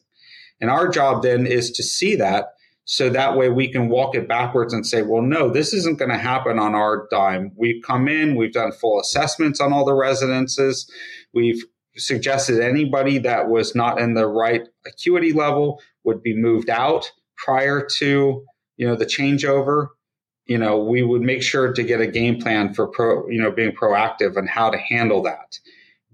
And 0.62 0.70
our 0.70 0.88
job 0.88 1.22
then 1.22 1.46
is 1.46 1.70
to 1.72 1.82
see 1.82 2.16
that 2.16 2.54
so 2.90 3.11
that 3.11 3.37
way 3.37 3.51
we 3.51 3.70
can 3.70 3.90
walk 3.90 4.14
it 4.14 4.27
backwards 4.27 4.72
and 4.72 4.87
say, 4.87 5.03
well, 5.03 5.20
no, 5.20 5.51
this 5.51 5.74
isn't 5.74 5.98
going 5.98 6.11
to 6.11 6.16
happen 6.16 6.59
on 6.59 6.74
our 6.74 7.07
dime. 7.11 7.53
We've 7.55 7.83
come 7.83 8.09
in, 8.09 8.35
we've 8.35 8.55
done 8.55 8.72
full 8.72 8.98
assessments 8.98 9.61
on 9.61 9.74
all 9.74 9.85
the 9.85 9.92
residences. 9.92 10.90
We've 11.35 11.62
suggested 11.98 12.62
anybody 12.62 13.18
that 13.18 13.51
was 13.51 13.74
not 13.74 14.01
in 14.01 14.14
the 14.14 14.27
right 14.27 14.62
acuity 14.87 15.35
level 15.35 15.83
would 16.05 16.22
be 16.22 16.35
moved 16.35 16.70
out 16.70 17.12
prior 17.37 17.87
to, 17.98 18.42
you 18.79 18.87
know, 18.87 18.96
the 18.96 19.05
changeover. 19.05 19.88
You 20.46 20.57
know, 20.57 20.83
we 20.83 21.03
would 21.03 21.20
make 21.20 21.42
sure 21.42 21.70
to 21.74 21.83
get 21.83 22.01
a 22.01 22.07
game 22.07 22.40
plan 22.40 22.72
for 22.72 22.87
pro, 22.87 23.29
you 23.29 23.38
know, 23.38 23.51
being 23.51 23.72
proactive 23.72 24.38
and 24.38 24.48
how 24.48 24.70
to 24.70 24.79
handle 24.79 25.22
that. 25.24 25.59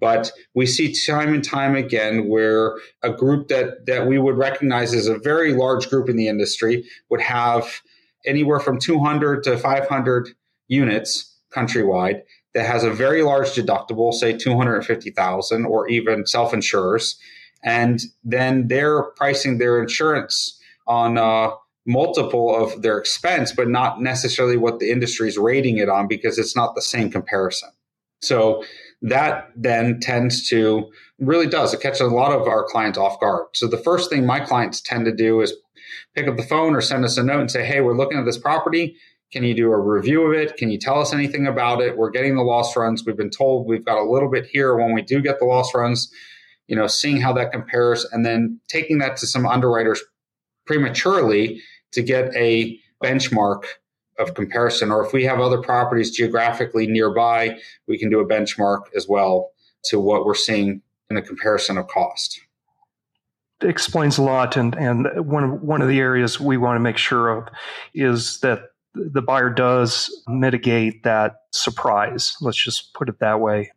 But 0.04 0.32
we 0.54 0.66
see 0.66 0.92
time 0.92 1.32
and 1.32 1.42
time 1.42 1.74
again 1.74 2.28
where 2.28 2.76
a 3.02 3.10
group 3.10 3.48
that, 3.48 3.86
that 3.86 4.06
we 4.06 4.18
would 4.18 4.36
recognize 4.36 4.92
as 4.92 5.06
a 5.06 5.16
very 5.16 5.54
large 5.54 5.88
group 5.88 6.10
in 6.10 6.16
the 6.16 6.28
industry 6.28 6.84
would 7.08 7.22
have 7.22 7.80
anywhere 8.26 8.60
from 8.60 8.78
200 8.78 9.42
to 9.44 9.56
500 9.56 10.28
units 10.68 11.34
countrywide 11.54 12.20
that 12.52 12.66
has 12.66 12.84
a 12.84 12.90
very 12.90 13.22
large 13.22 13.48
deductible, 13.54 14.12
say 14.12 14.36
250,000 14.36 15.64
or 15.64 15.88
even 15.88 16.26
self-insurers. 16.26 17.18
And 17.62 17.98
then 18.22 18.68
they're 18.68 19.04
pricing 19.16 19.56
their 19.56 19.80
insurance 19.80 20.60
on 20.86 21.16
a 21.16 21.54
multiple 21.86 22.54
of 22.54 22.82
their 22.82 22.98
expense, 22.98 23.52
but 23.52 23.70
not 23.70 24.02
necessarily 24.02 24.58
what 24.58 24.80
the 24.80 24.90
industry 24.90 25.28
is 25.28 25.38
rating 25.38 25.78
it 25.78 25.88
on 25.88 26.08
because 26.08 26.36
it's 26.38 26.54
not 26.54 26.74
the 26.74 26.82
same 26.82 27.10
comparison. 27.10 27.70
So 28.20 28.64
that 29.02 29.50
then 29.56 30.00
tends 30.00 30.48
to 30.48 30.90
really 31.18 31.46
does 31.46 31.74
it 31.74 31.80
catches 31.80 32.00
a 32.00 32.06
lot 32.06 32.32
of 32.32 32.48
our 32.48 32.64
clients 32.64 32.98
off 32.98 33.20
guard. 33.20 33.46
So 33.54 33.66
the 33.66 33.78
first 33.78 34.10
thing 34.10 34.26
my 34.26 34.40
clients 34.40 34.80
tend 34.80 35.04
to 35.04 35.14
do 35.14 35.40
is 35.40 35.52
pick 36.14 36.26
up 36.26 36.36
the 36.36 36.42
phone 36.42 36.74
or 36.74 36.80
send 36.80 37.04
us 37.04 37.16
a 37.16 37.22
note 37.22 37.40
and 37.40 37.50
say, 37.50 37.64
"Hey, 37.64 37.80
we're 37.80 37.96
looking 37.96 38.18
at 38.18 38.24
this 38.24 38.38
property. 38.38 38.96
Can 39.32 39.44
you 39.44 39.54
do 39.54 39.72
a 39.72 39.78
review 39.78 40.22
of 40.22 40.32
it? 40.32 40.56
Can 40.56 40.70
you 40.70 40.78
tell 40.78 41.00
us 41.00 41.12
anything 41.12 41.46
about 41.46 41.80
it? 41.80 41.96
We're 41.96 42.10
getting 42.10 42.36
the 42.36 42.42
loss 42.42 42.76
runs. 42.76 43.04
We've 43.04 43.16
been 43.16 43.30
told 43.30 43.66
we've 43.66 43.84
got 43.84 43.98
a 43.98 44.10
little 44.10 44.30
bit 44.30 44.46
here 44.46 44.76
when 44.76 44.92
we 44.94 45.02
do 45.02 45.20
get 45.20 45.38
the 45.38 45.44
loss 45.44 45.74
runs." 45.74 46.10
You 46.66 46.76
know, 46.76 46.86
seeing 46.86 47.20
how 47.20 47.32
that 47.34 47.52
compares 47.52 48.06
and 48.10 48.24
then 48.24 48.60
taking 48.68 48.98
that 48.98 49.16
to 49.18 49.26
some 49.26 49.44
underwriters 49.44 50.02
prematurely 50.66 51.60
to 51.92 52.02
get 52.02 52.34
a 52.34 52.78
benchmark 53.02 53.64
of 54.18 54.34
comparison. 54.34 54.90
Or 54.90 55.04
if 55.04 55.12
we 55.12 55.24
have 55.24 55.40
other 55.40 55.60
properties 55.60 56.10
geographically 56.10 56.86
nearby, 56.86 57.58
we 57.86 57.98
can 57.98 58.10
do 58.10 58.20
a 58.20 58.26
benchmark 58.26 58.82
as 58.96 59.08
well 59.08 59.50
to 59.86 60.00
what 60.00 60.24
we're 60.24 60.34
seeing 60.34 60.82
in 61.10 61.16
a 61.16 61.22
comparison 61.22 61.78
of 61.78 61.88
cost. 61.88 62.40
It 63.62 63.70
explains 63.70 64.18
a 64.18 64.22
lot, 64.22 64.56
and 64.56 64.74
and 64.74 65.06
one 65.26 65.44
of, 65.44 65.62
one 65.62 65.80
of 65.80 65.88
the 65.88 66.00
areas 66.00 66.40
we 66.40 66.56
want 66.56 66.76
to 66.76 66.80
make 66.80 66.98
sure 66.98 67.30
of 67.30 67.48
is 67.94 68.40
that 68.40 68.62
the 68.94 69.22
buyer 69.22 69.50
does 69.50 70.10
mitigate 70.28 71.02
that 71.02 71.36
surprise. 71.50 72.36
Let's 72.40 72.62
just 72.62 72.94
put 72.94 73.08
it 73.08 73.18
that 73.20 73.40
way. 73.40 73.72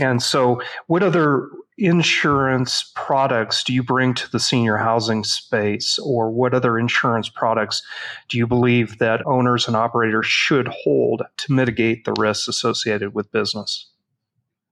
And 0.00 0.22
so, 0.22 0.62
what 0.86 1.02
other 1.02 1.48
insurance 1.78 2.90
products 2.94 3.62
do 3.62 3.72
you 3.72 3.82
bring 3.82 4.14
to 4.14 4.30
the 4.30 4.40
senior 4.40 4.76
housing 4.76 5.24
space, 5.24 5.98
or 5.98 6.30
what 6.30 6.54
other 6.54 6.78
insurance 6.78 7.28
products 7.28 7.82
do 8.28 8.38
you 8.38 8.46
believe 8.46 8.98
that 8.98 9.26
owners 9.26 9.66
and 9.66 9.76
operators 9.76 10.26
should 10.26 10.68
hold 10.68 11.22
to 11.36 11.52
mitigate 11.52 12.04
the 12.04 12.14
risks 12.18 12.48
associated 12.48 13.14
with 13.14 13.30
business? 13.32 13.90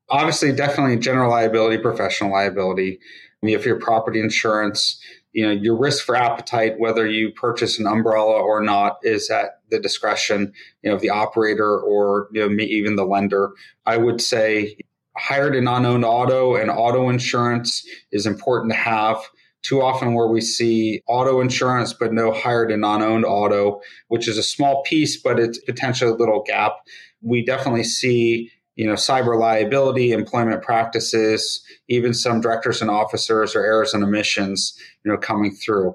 Obviously, 0.08 0.52
definitely 0.52 0.98
general 0.98 1.30
liability, 1.30 1.78
professional 1.78 2.32
liability. 2.32 2.98
I 3.42 3.46
mean, 3.46 3.54
if 3.54 3.66
your 3.66 3.78
property 3.78 4.20
insurance, 4.20 4.98
you 5.32 5.44
know, 5.44 5.52
your 5.52 5.76
risk 5.76 6.04
for 6.04 6.16
appetite, 6.16 6.78
whether 6.78 7.06
you 7.06 7.32
purchase 7.32 7.78
an 7.78 7.86
umbrella 7.86 8.40
or 8.40 8.62
not, 8.62 8.98
is 9.02 9.28
at 9.30 9.60
the 9.70 9.78
discretion, 9.78 10.52
you 10.82 10.90
know, 10.90 10.96
of 10.96 11.02
the 11.02 11.10
operator 11.10 11.78
or 11.78 12.28
you 12.32 12.48
know, 12.48 12.62
even 12.62 12.96
the 12.96 13.04
lender. 13.04 13.50
I 13.84 13.96
would 13.96 14.20
say 14.20 14.78
hired 15.16 15.54
and 15.54 15.64
non-owned 15.64 16.04
auto 16.04 16.56
and 16.56 16.70
auto 16.70 17.08
insurance 17.08 17.86
is 18.12 18.26
important 18.26 18.72
to 18.72 18.78
have. 18.78 19.18
Too 19.62 19.80
often 19.80 20.12
where 20.12 20.26
we 20.26 20.42
see 20.42 21.02
auto 21.06 21.40
insurance 21.40 21.94
but 21.94 22.12
no 22.12 22.32
hired 22.32 22.70
and 22.70 22.82
non-owned 22.82 23.24
auto 23.24 23.80
which 24.08 24.28
is 24.28 24.36
a 24.36 24.42
small 24.42 24.82
piece 24.82 25.20
but 25.20 25.38
it's 25.38 25.58
potentially 25.58 26.10
a 26.10 26.14
little 26.14 26.42
gap. 26.46 26.76
We 27.22 27.44
definitely 27.44 27.84
see 27.84 28.50
you 28.76 28.86
know 28.86 28.94
cyber 28.94 29.38
liability 29.38 30.12
employment 30.12 30.62
practices 30.62 31.64
even 31.88 32.12
some 32.12 32.40
directors 32.40 32.82
and 32.82 32.90
officers 32.90 33.54
or 33.54 33.64
errors 33.64 33.94
and 33.94 34.04
omissions 34.04 34.78
you 35.04 35.10
know 35.10 35.16
coming 35.16 35.54
through. 35.54 35.94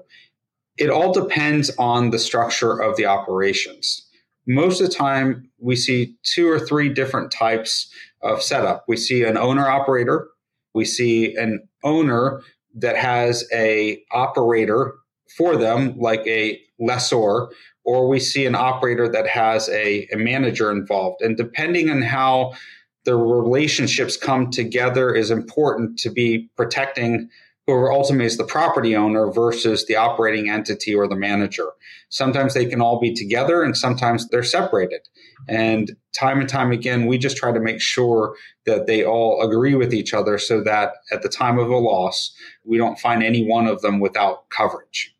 It 0.76 0.90
all 0.90 1.12
depends 1.12 1.70
on 1.78 2.10
the 2.10 2.18
structure 2.18 2.80
of 2.80 2.96
the 2.96 3.04
operations. 3.04 4.06
Most 4.46 4.80
of 4.80 4.88
the 4.88 4.94
time 4.94 5.48
we 5.58 5.76
see 5.76 6.16
two 6.24 6.48
or 6.48 6.58
three 6.58 6.88
different 6.88 7.30
types 7.30 7.88
of 8.22 8.42
setup. 8.42 8.84
We 8.88 8.96
see 8.96 9.24
an 9.24 9.36
owner 9.36 9.68
operator, 9.68 10.28
we 10.74 10.84
see 10.84 11.34
an 11.36 11.66
owner 11.82 12.42
that 12.74 12.96
has 12.96 13.44
a 13.52 14.02
operator 14.12 14.94
for 15.36 15.56
them 15.56 15.98
like 15.98 16.26
a 16.26 16.60
lessor 16.78 17.48
or 17.84 18.08
we 18.08 18.20
see 18.20 18.46
an 18.46 18.54
operator 18.54 19.08
that 19.08 19.26
has 19.26 19.68
a, 19.70 20.06
a 20.12 20.16
manager 20.16 20.70
involved 20.70 21.22
and 21.22 21.36
depending 21.36 21.90
on 21.90 22.02
how 22.02 22.52
the 23.04 23.16
relationships 23.16 24.16
come 24.16 24.50
together 24.50 25.14
is 25.14 25.30
important 25.30 25.98
to 25.98 26.10
be 26.10 26.48
protecting 26.56 27.28
whoever 27.70 27.92
ultimately 27.92 28.26
is 28.26 28.36
the 28.36 28.44
property 28.44 28.96
owner 28.96 29.30
versus 29.30 29.86
the 29.86 29.96
operating 29.96 30.50
entity 30.50 30.94
or 30.94 31.06
the 31.06 31.16
manager. 31.16 31.68
Sometimes 32.08 32.54
they 32.54 32.66
can 32.66 32.80
all 32.80 32.98
be 32.98 33.14
together 33.14 33.62
and 33.62 33.76
sometimes 33.76 34.28
they're 34.28 34.42
separated. 34.42 35.00
And 35.48 35.92
time 36.12 36.40
and 36.40 36.48
time 36.48 36.72
again, 36.72 37.06
we 37.06 37.16
just 37.16 37.36
try 37.36 37.52
to 37.52 37.60
make 37.60 37.80
sure 37.80 38.34
that 38.66 38.86
they 38.86 39.04
all 39.04 39.40
agree 39.42 39.74
with 39.74 39.94
each 39.94 40.12
other 40.12 40.36
so 40.38 40.60
that 40.62 40.94
at 41.12 41.22
the 41.22 41.28
time 41.28 41.58
of 41.58 41.70
a 41.70 41.76
loss, 41.76 42.34
we 42.64 42.76
don't 42.76 42.98
find 42.98 43.22
any 43.22 43.46
one 43.46 43.66
of 43.66 43.80
them 43.82 44.00
without 44.00 44.48
coverage. 44.50 45.14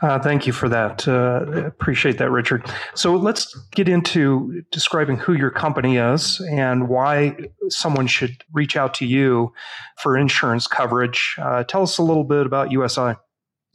Uh, 0.00 0.18
thank 0.18 0.46
you 0.46 0.52
for 0.52 0.68
that. 0.68 1.08
Uh, 1.08 1.64
appreciate 1.66 2.18
that, 2.18 2.30
Richard. 2.30 2.64
So 2.94 3.16
let's 3.16 3.58
get 3.72 3.88
into 3.88 4.62
describing 4.70 5.16
who 5.16 5.32
your 5.32 5.50
company 5.50 5.96
is 5.96 6.40
and 6.50 6.88
why 6.88 7.36
someone 7.68 8.06
should 8.06 8.44
reach 8.52 8.76
out 8.76 8.94
to 8.94 9.06
you 9.06 9.52
for 9.96 10.16
insurance 10.16 10.68
coverage. 10.68 11.34
Uh, 11.38 11.64
tell 11.64 11.82
us 11.82 11.98
a 11.98 12.02
little 12.02 12.24
bit 12.24 12.46
about 12.46 12.70
USI. 12.70 13.14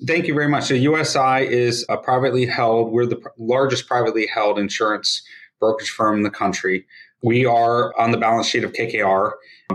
Thank 0.07 0.27
you 0.27 0.33
very 0.33 0.47
much. 0.47 0.65
So 0.65 0.73
USI 0.73 1.47
is 1.47 1.85
a 1.89 1.97
privately 1.97 2.45
held, 2.45 2.91
we're 2.91 3.05
the 3.05 3.21
largest 3.37 3.87
privately 3.87 4.27
held 4.27 4.57
insurance 4.57 5.23
brokerage 5.59 5.89
firm 5.89 6.17
in 6.17 6.23
the 6.23 6.29
country. 6.29 6.85
We 7.21 7.45
are 7.45 7.97
on 7.97 8.11
the 8.11 8.17
balance 8.17 8.47
sheet 8.47 8.63
of 8.63 8.73
KKR, 8.73 9.31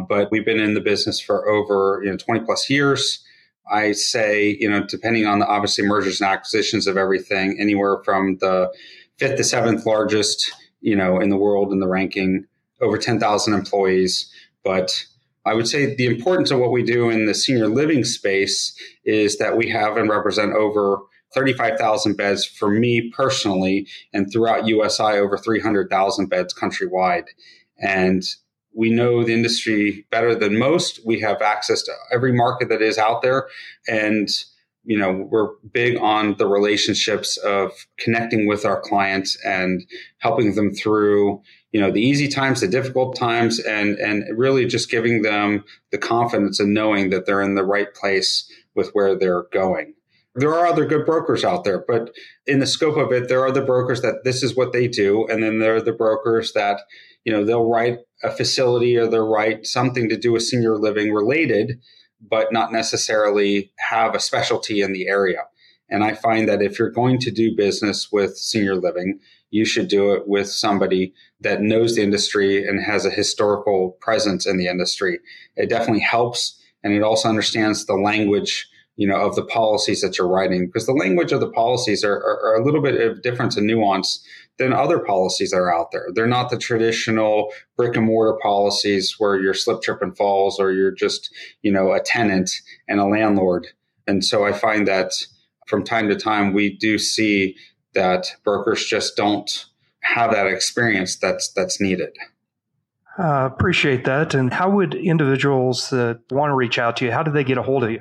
but 0.09 0.31
we've 0.31 0.45
been 0.45 0.61
in 0.61 0.75
the 0.75 0.81
business 0.81 1.21
for 1.21 1.49
over 1.49 2.03
you 2.05 2.11
know, 2.11 2.17
20 2.17 2.41
plus 2.41 2.69
years. 2.69 3.25
I 3.71 3.93
say, 3.93 4.57
you 4.59 4.69
know, 4.69 4.85
depending 4.85 5.27
on 5.27 5.39
the 5.39 5.47
obviously 5.47 5.87
mergers 5.87 6.21
and 6.21 6.31
acquisitions 6.31 6.87
of 6.87 6.97
everything, 6.97 7.59
anywhere 7.61 8.03
from 8.05 8.39
the 8.41 8.73
fifth 9.19 9.37
to 9.37 9.45
seventh 9.45 9.85
largest, 9.87 10.53
you 10.81 10.97
know, 10.97 11.21
in 11.21 11.29
the 11.29 11.37
world 11.37 11.73
in 11.73 11.81
the 11.81 11.89
ranking, 11.89 12.47
over 12.81 12.99
10,000 12.99 13.55
employees. 13.55 14.31
But 14.65 15.05
I 15.45 15.55
would 15.55 15.69
say 15.69 15.95
the 15.95 16.07
importance 16.07 16.51
of 16.51 16.61
what 16.61 16.73
we 16.73 16.83
do 16.83 17.11
in 17.11 17.27
the 17.27 17.35
senior 17.35 17.69
living 17.69 18.05
space 18.05 18.75
is 19.05 19.39
that 19.39 19.57
we 19.57 19.71
have 19.71 19.97
and 19.97 20.09
represent 20.09 20.53
over 20.53 20.99
35,000 21.35 22.17
beds 22.17 22.45
for 22.45 22.71
me 22.71 23.11
personally, 23.15 23.87
and 24.13 24.33
throughout 24.33 24.67
USI, 24.67 25.19
over 25.19 25.37
300,000 25.37 26.29
beds 26.29 26.55
countrywide. 26.55 27.27
And 27.79 28.23
we 28.79 28.91
know 28.91 29.25
the 29.25 29.35
industry 29.35 30.07
better 30.09 30.37
than 30.37 30.57
most. 30.57 31.01
We 31.05 31.19
have 31.19 31.43
access 31.43 31.83
to 31.83 31.93
every 32.13 32.33
market 32.33 32.69
that 32.69 32.81
is 32.81 32.97
out 32.97 33.23
there. 33.23 33.49
And, 33.89 34.29
you 34.85 34.97
know, 34.97 35.27
we're 35.29 35.49
big 35.73 35.99
on 35.99 36.37
the 36.37 36.47
relationships 36.47 37.37
of 37.39 37.73
connecting 37.99 38.47
with 38.47 38.65
our 38.65 38.81
clients 38.81 39.37
and 39.45 39.85
helping 40.19 40.55
them 40.55 40.73
through, 40.73 41.43
you 41.73 41.81
know, 41.81 41.91
the 41.91 42.01
easy 42.01 42.29
times, 42.29 42.61
the 42.61 42.69
difficult 42.69 43.17
times, 43.17 43.59
and, 43.59 43.97
and 43.99 44.25
really 44.39 44.65
just 44.65 44.93
giving 44.93 45.23
them 45.23 45.65
the 45.91 45.99
confidence 45.99 46.61
and 46.61 46.73
knowing 46.73 47.11
that 47.11 47.27
they're 47.27 47.43
in 47.43 47.57
the 47.57 47.65
right 47.65 47.93
place 47.95 48.49
with 48.77 48.91
where 48.93 49.19
they're 49.19 49.47
going. 49.53 49.93
There 50.37 50.55
are 50.55 50.69
other 50.69 50.87
good 50.87 51.05
brokers 51.05 51.45
out 51.45 51.65
there, 51.65 51.85
but 51.89 52.13
in 52.47 52.61
the 52.61 52.67
scope 52.67 52.97
of 52.97 53.11
it, 53.11 53.29
there 53.29 53.45
are 53.45 53.51
the 53.51 53.61
brokers 53.61 54.03
that 54.03 54.23
this 54.23 54.45
is 54.45 54.55
what 54.55 54.73
they 54.73 54.87
do. 54.87 55.27
And 55.27 55.43
then 55.43 55.59
there 55.59 55.75
are 55.75 55.83
the 55.83 55.93
brokers 55.93 56.53
that, 56.53 56.83
you 57.25 57.33
know, 57.33 57.45
they'll 57.45 57.69
write 57.69 57.99
a 58.23 58.31
facility 58.31 58.97
or 58.97 59.07
they'll 59.07 59.59
something 59.63 60.09
to 60.09 60.17
do 60.17 60.33
with 60.33 60.43
senior 60.43 60.77
living 60.77 61.13
related, 61.13 61.81
but 62.21 62.53
not 62.53 62.73
necessarily 62.73 63.73
have 63.79 64.15
a 64.15 64.21
specialty 64.21 64.81
in 64.81 64.93
the 64.93 65.09
area. 65.09 65.45
And 65.91 66.05
I 66.05 66.15
find 66.15 66.49
that 66.49 66.63
if 66.63 66.79
you're 66.79 66.91
going 66.91 67.19
to 67.21 67.31
do 67.31 67.57
business 67.57 68.13
with 68.13 68.37
senior 68.37 68.75
living, 68.75 69.21
you 69.51 69.65
should 69.65 69.89
do 69.89 70.13
it 70.13 70.29
with 70.29 70.51
somebody 70.51 71.15
that 71.41 71.63
knows 71.63 71.95
the 71.95 72.03
industry 72.03 72.67
and 72.67 72.83
has 72.83 73.07
a 73.07 73.11
historical 73.11 73.97
presence 74.01 74.47
in 74.47 74.59
the 74.59 74.67
industry. 74.67 75.21
It 75.57 75.71
definitely 75.71 76.03
helps. 76.03 76.61
And 76.83 76.93
it 76.93 77.03
also 77.03 77.29
understands 77.29 77.87
the 77.87 77.95
language 77.95 78.69
you 78.99 79.07
know, 79.07 79.15
of 79.15 79.37
the 79.37 79.45
policies 79.45 80.01
that 80.01 80.19
you're 80.19 80.27
writing, 80.27 80.67
because 80.67 80.87
the 80.87 80.93
language 80.93 81.31
of 81.31 81.39
the 81.39 81.51
policies 81.51 82.03
are, 82.03 82.17
are, 82.17 82.41
are, 82.47 82.57
a 82.57 82.65
little 82.65 82.83
bit 82.83 83.01
of 83.01 83.23
difference 83.23 83.57
and 83.57 83.65
nuance 83.65 84.21
than 84.59 84.73
other 84.73 84.99
policies 84.99 85.53
that 85.53 85.59
are 85.59 85.73
out 85.73 85.93
there. 85.93 86.09
They're 86.13 86.27
not 86.27 86.51
the 86.51 86.59
traditional 86.59 87.53
brick 87.77 87.95
and 87.95 88.07
mortar 88.07 88.37
policies 88.43 89.15
where 89.17 89.39
you're 89.39 89.55
slip, 89.55 89.83
trip, 89.83 90.03
and 90.03 90.17
falls, 90.17 90.59
or 90.59 90.73
you're 90.73 90.91
just, 90.91 91.33
you 91.63 91.71
know, 91.71 91.93
a 91.93 92.01
tenant 92.01 92.51
and 92.89 92.99
a 92.99 93.05
landlord. 93.05 93.69
And 94.09 94.25
so 94.25 94.45
I 94.45 94.53
find 94.53 94.89
that 94.89 95.13
from 95.69 95.85
time 95.85 96.09
to 96.09 96.17
time, 96.17 96.53
we 96.53 96.77
do 96.77 96.99
see 96.99 97.55
that 97.95 98.35
brokers 98.43 98.85
just 98.85 99.17
don't 99.17 99.67
have 100.03 100.33
that 100.33 100.49
experience 100.49 101.15
that's 101.15 101.53
that's 101.53 101.81
needed. 101.81 102.17
Uh, 103.17 103.49
appreciate 103.53 104.05
that. 104.07 104.35
And 104.35 104.53
how 104.53 104.71
would 104.71 104.95
individuals 104.95 105.91
that 105.91 106.21
want 106.31 106.51
to 106.51 106.55
reach 106.55 106.81
out 106.81 106.97
to 106.97 107.05
you? 107.05 107.13
How 107.13 107.23
do 107.23 107.31
they 107.31 107.45
get 107.45 107.59
a 107.59 107.63
hold 107.63 107.85
of 107.85 107.93
you? 107.93 108.01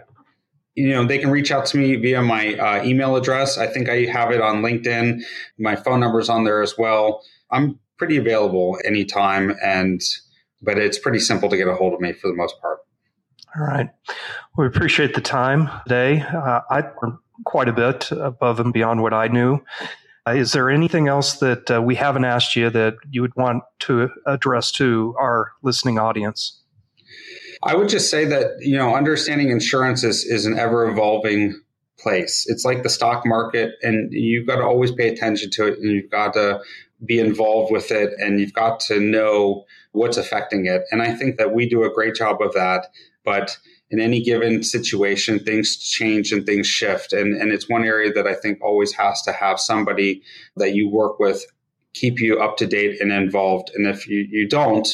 You 0.77 0.89
know, 0.89 1.03
they 1.03 1.17
can 1.17 1.31
reach 1.31 1.51
out 1.51 1.65
to 1.65 1.77
me 1.77 1.95
via 1.95 2.21
my 2.21 2.53
uh, 2.53 2.83
email 2.83 3.15
address. 3.15 3.57
I 3.57 3.65
think 3.65 3.89
I 3.89 4.05
have 4.05 4.29
it 4.29 4.39
on 4.39 4.61
LinkedIn. 4.61 5.23
My 5.57 5.75
phone 5.75 5.99
number 5.99 6.19
is 6.19 6.29
on 6.29 6.43
there 6.43 6.61
as 6.61 6.77
well. 6.77 7.23
I'm 7.49 7.79
pretty 7.97 8.15
available 8.15 8.77
anytime, 8.85 9.55
and 9.63 9.99
but 10.61 10.77
it's 10.77 10.99
pretty 10.99 11.17
simple 11.17 11.49
to 11.49 11.57
get 11.57 11.67
a 11.67 11.73
hold 11.73 11.95
of 11.95 11.99
me 11.99 12.13
for 12.13 12.27
the 12.27 12.35
most 12.35 12.61
part. 12.61 12.77
All 13.57 13.65
right. 13.65 13.89
We 14.55 14.67
appreciate 14.67 15.15
the 15.15 15.21
time 15.21 15.67
today. 15.87 16.21
Uh, 16.21 16.61
I 16.69 16.83
quite 17.43 17.69
a 17.69 17.73
bit 17.73 18.11
above 18.11 18.59
and 18.59 18.71
beyond 18.71 19.01
what 19.01 19.15
I 19.15 19.29
knew. 19.29 19.59
Uh, 20.27 20.33
is 20.33 20.51
there 20.51 20.69
anything 20.69 21.07
else 21.07 21.37
that 21.37 21.71
uh, 21.71 21.81
we 21.81 21.95
haven't 21.95 22.25
asked 22.25 22.55
you 22.55 22.69
that 22.69 22.97
you 23.09 23.23
would 23.23 23.35
want 23.35 23.63
to 23.79 24.11
address 24.27 24.71
to 24.73 25.15
our 25.19 25.53
listening 25.63 25.97
audience? 25.97 26.61
I 27.67 27.75
would 27.75 27.89
just 27.89 28.09
say 28.09 28.23
that, 28.23 28.61
you 28.61 28.77
know, 28.77 28.95
understanding 28.95 29.49
insurance 29.49 30.01
is, 30.03 30.23
is 30.23 30.45
an 30.45 30.57
ever 30.57 30.87
evolving 30.87 31.61
place. 31.99 32.45
It's 32.47 32.63
like 32.63 32.83
the 32.83 32.89
stock 32.89 33.25
market, 33.25 33.73
and 33.81 34.09
you've 34.13 34.47
got 34.47 34.55
to 34.55 34.63
always 34.63 34.93
pay 34.93 35.09
attention 35.09 35.49
to 35.51 35.67
it 35.67 35.77
and 35.77 35.91
you've 35.91 36.09
got 36.09 36.33
to 36.33 36.61
be 37.05 37.19
involved 37.19 37.71
with 37.71 37.91
it 37.91 38.13
and 38.19 38.39
you've 38.39 38.53
got 38.53 38.79
to 38.79 39.01
know 39.01 39.65
what's 39.91 40.15
affecting 40.15 40.65
it. 40.65 40.83
And 40.91 41.01
I 41.01 41.13
think 41.13 41.37
that 41.37 41.53
we 41.53 41.67
do 41.67 41.83
a 41.83 41.93
great 41.93 42.15
job 42.15 42.41
of 42.41 42.53
that. 42.53 42.87
But 43.25 43.57
in 43.91 43.99
any 43.99 44.21
given 44.21 44.63
situation, 44.63 45.39
things 45.39 45.77
change 45.77 46.31
and 46.31 46.45
things 46.45 46.67
shift. 46.67 47.11
And, 47.11 47.35
and 47.35 47.51
it's 47.51 47.67
one 47.67 47.83
area 47.83 48.13
that 48.13 48.27
I 48.27 48.33
think 48.33 48.63
always 48.63 48.93
has 48.93 49.21
to 49.23 49.33
have 49.33 49.59
somebody 49.59 50.23
that 50.55 50.73
you 50.73 50.89
work 50.89 51.19
with 51.19 51.45
keep 51.93 52.19
you 52.19 52.39
up 52.39 52.57
to 52.57 52.67
date 52.67 53.01
and 53.01 53.11
involved. 53.11 53.71
And 53.75 53.87
if 53.87 54.07
you, 54.07 54.25
you 54.29 54.47
don't, 54.47 54.87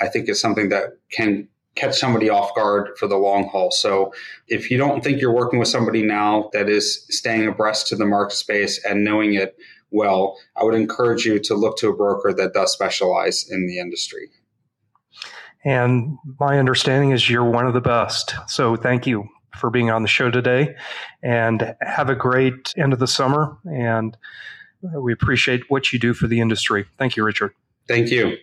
I 0.00 0.08
think 0.08 0.28
it's 0.28 0.40
something 0.40 0.68
that 0.70 0.98
can 1.10 1.48
catch 1.78 1.96
somebody 1.96 2.28
off 2.28 2.54
guard 2.54 2.90
for 2.98 3.06
the 3.06 3.16
long 3.16 3.48
haul. 3.48 3.70
So 3.70 4.12
if 4.48 4.70
you 4.70 4.78
don't 4.78 5.02
think 5.02 5.20
you're 5.20 5.34
working 5.34 5.58
with 5.58 5.68
somebody 5.68 6.02
now 6.02 6.50
that 6.52 6.68
is 6.68 7.06
staying 7.08 7.46
abreast 7.46 7.86
to 7.88 7.96
the 7.96 8.06
market 8.06 8.34
space 8.34 8.84
and 8.84 9.04
knowing 9.04 9.34
it 9.34 9.56
well, 9.90 10.36
I 10.56 10.64
would 10.64 10.74
encourage 10.74 11.24
you 11.24 11.38
to 11.40 11.54
look 11.54 11.78
to 11.78 11.88
a 11.88 11.96
broker 11.96 12.32
that 12.34 12.52
does 12.52 12.72
specialize 12.72 13.48
in 13.50 13.66
the 13.66 13.78
industry. 13.78 14.28
And 15.64 16.18
my 16.38 16.58
understanding 16.58 17.10
is 17.10 17.28
you're 17.28 17.48
one 17.48 17.66
of 17.66 17.74
the 17.74 17.80
best. 17.80 18.34
So 18.48 18.76
thank 18.76 19.06
you 19.06 19.28
for 19.56 19.70
being 19.70 19.90
on 19.90 20.02
the 20.02 20.08
show 20.08 20.30
today 20.30 20.76
and 21.22 21.74
have 21.80 22.10
a 22.10 22.14
great 22.14 22.74
end 22.76 22.92
of 22.92 22.98
the 22.98 23.06
summer. 23.06 23.56
And 23.64 24.16
we 24.82 25.12
appreciate 25.12 25.62
what 25.68 25.92
you 25.92 25.98
do 25.98 26.14
for 26.14 26.26
the 26.26 26.40
industry. 26.40 26.86
Thank 26.98 27.16
you, 27.16 27.24
Richard. 27.24 27.52
Thank 27.88 28.10
you. 28.10 28.36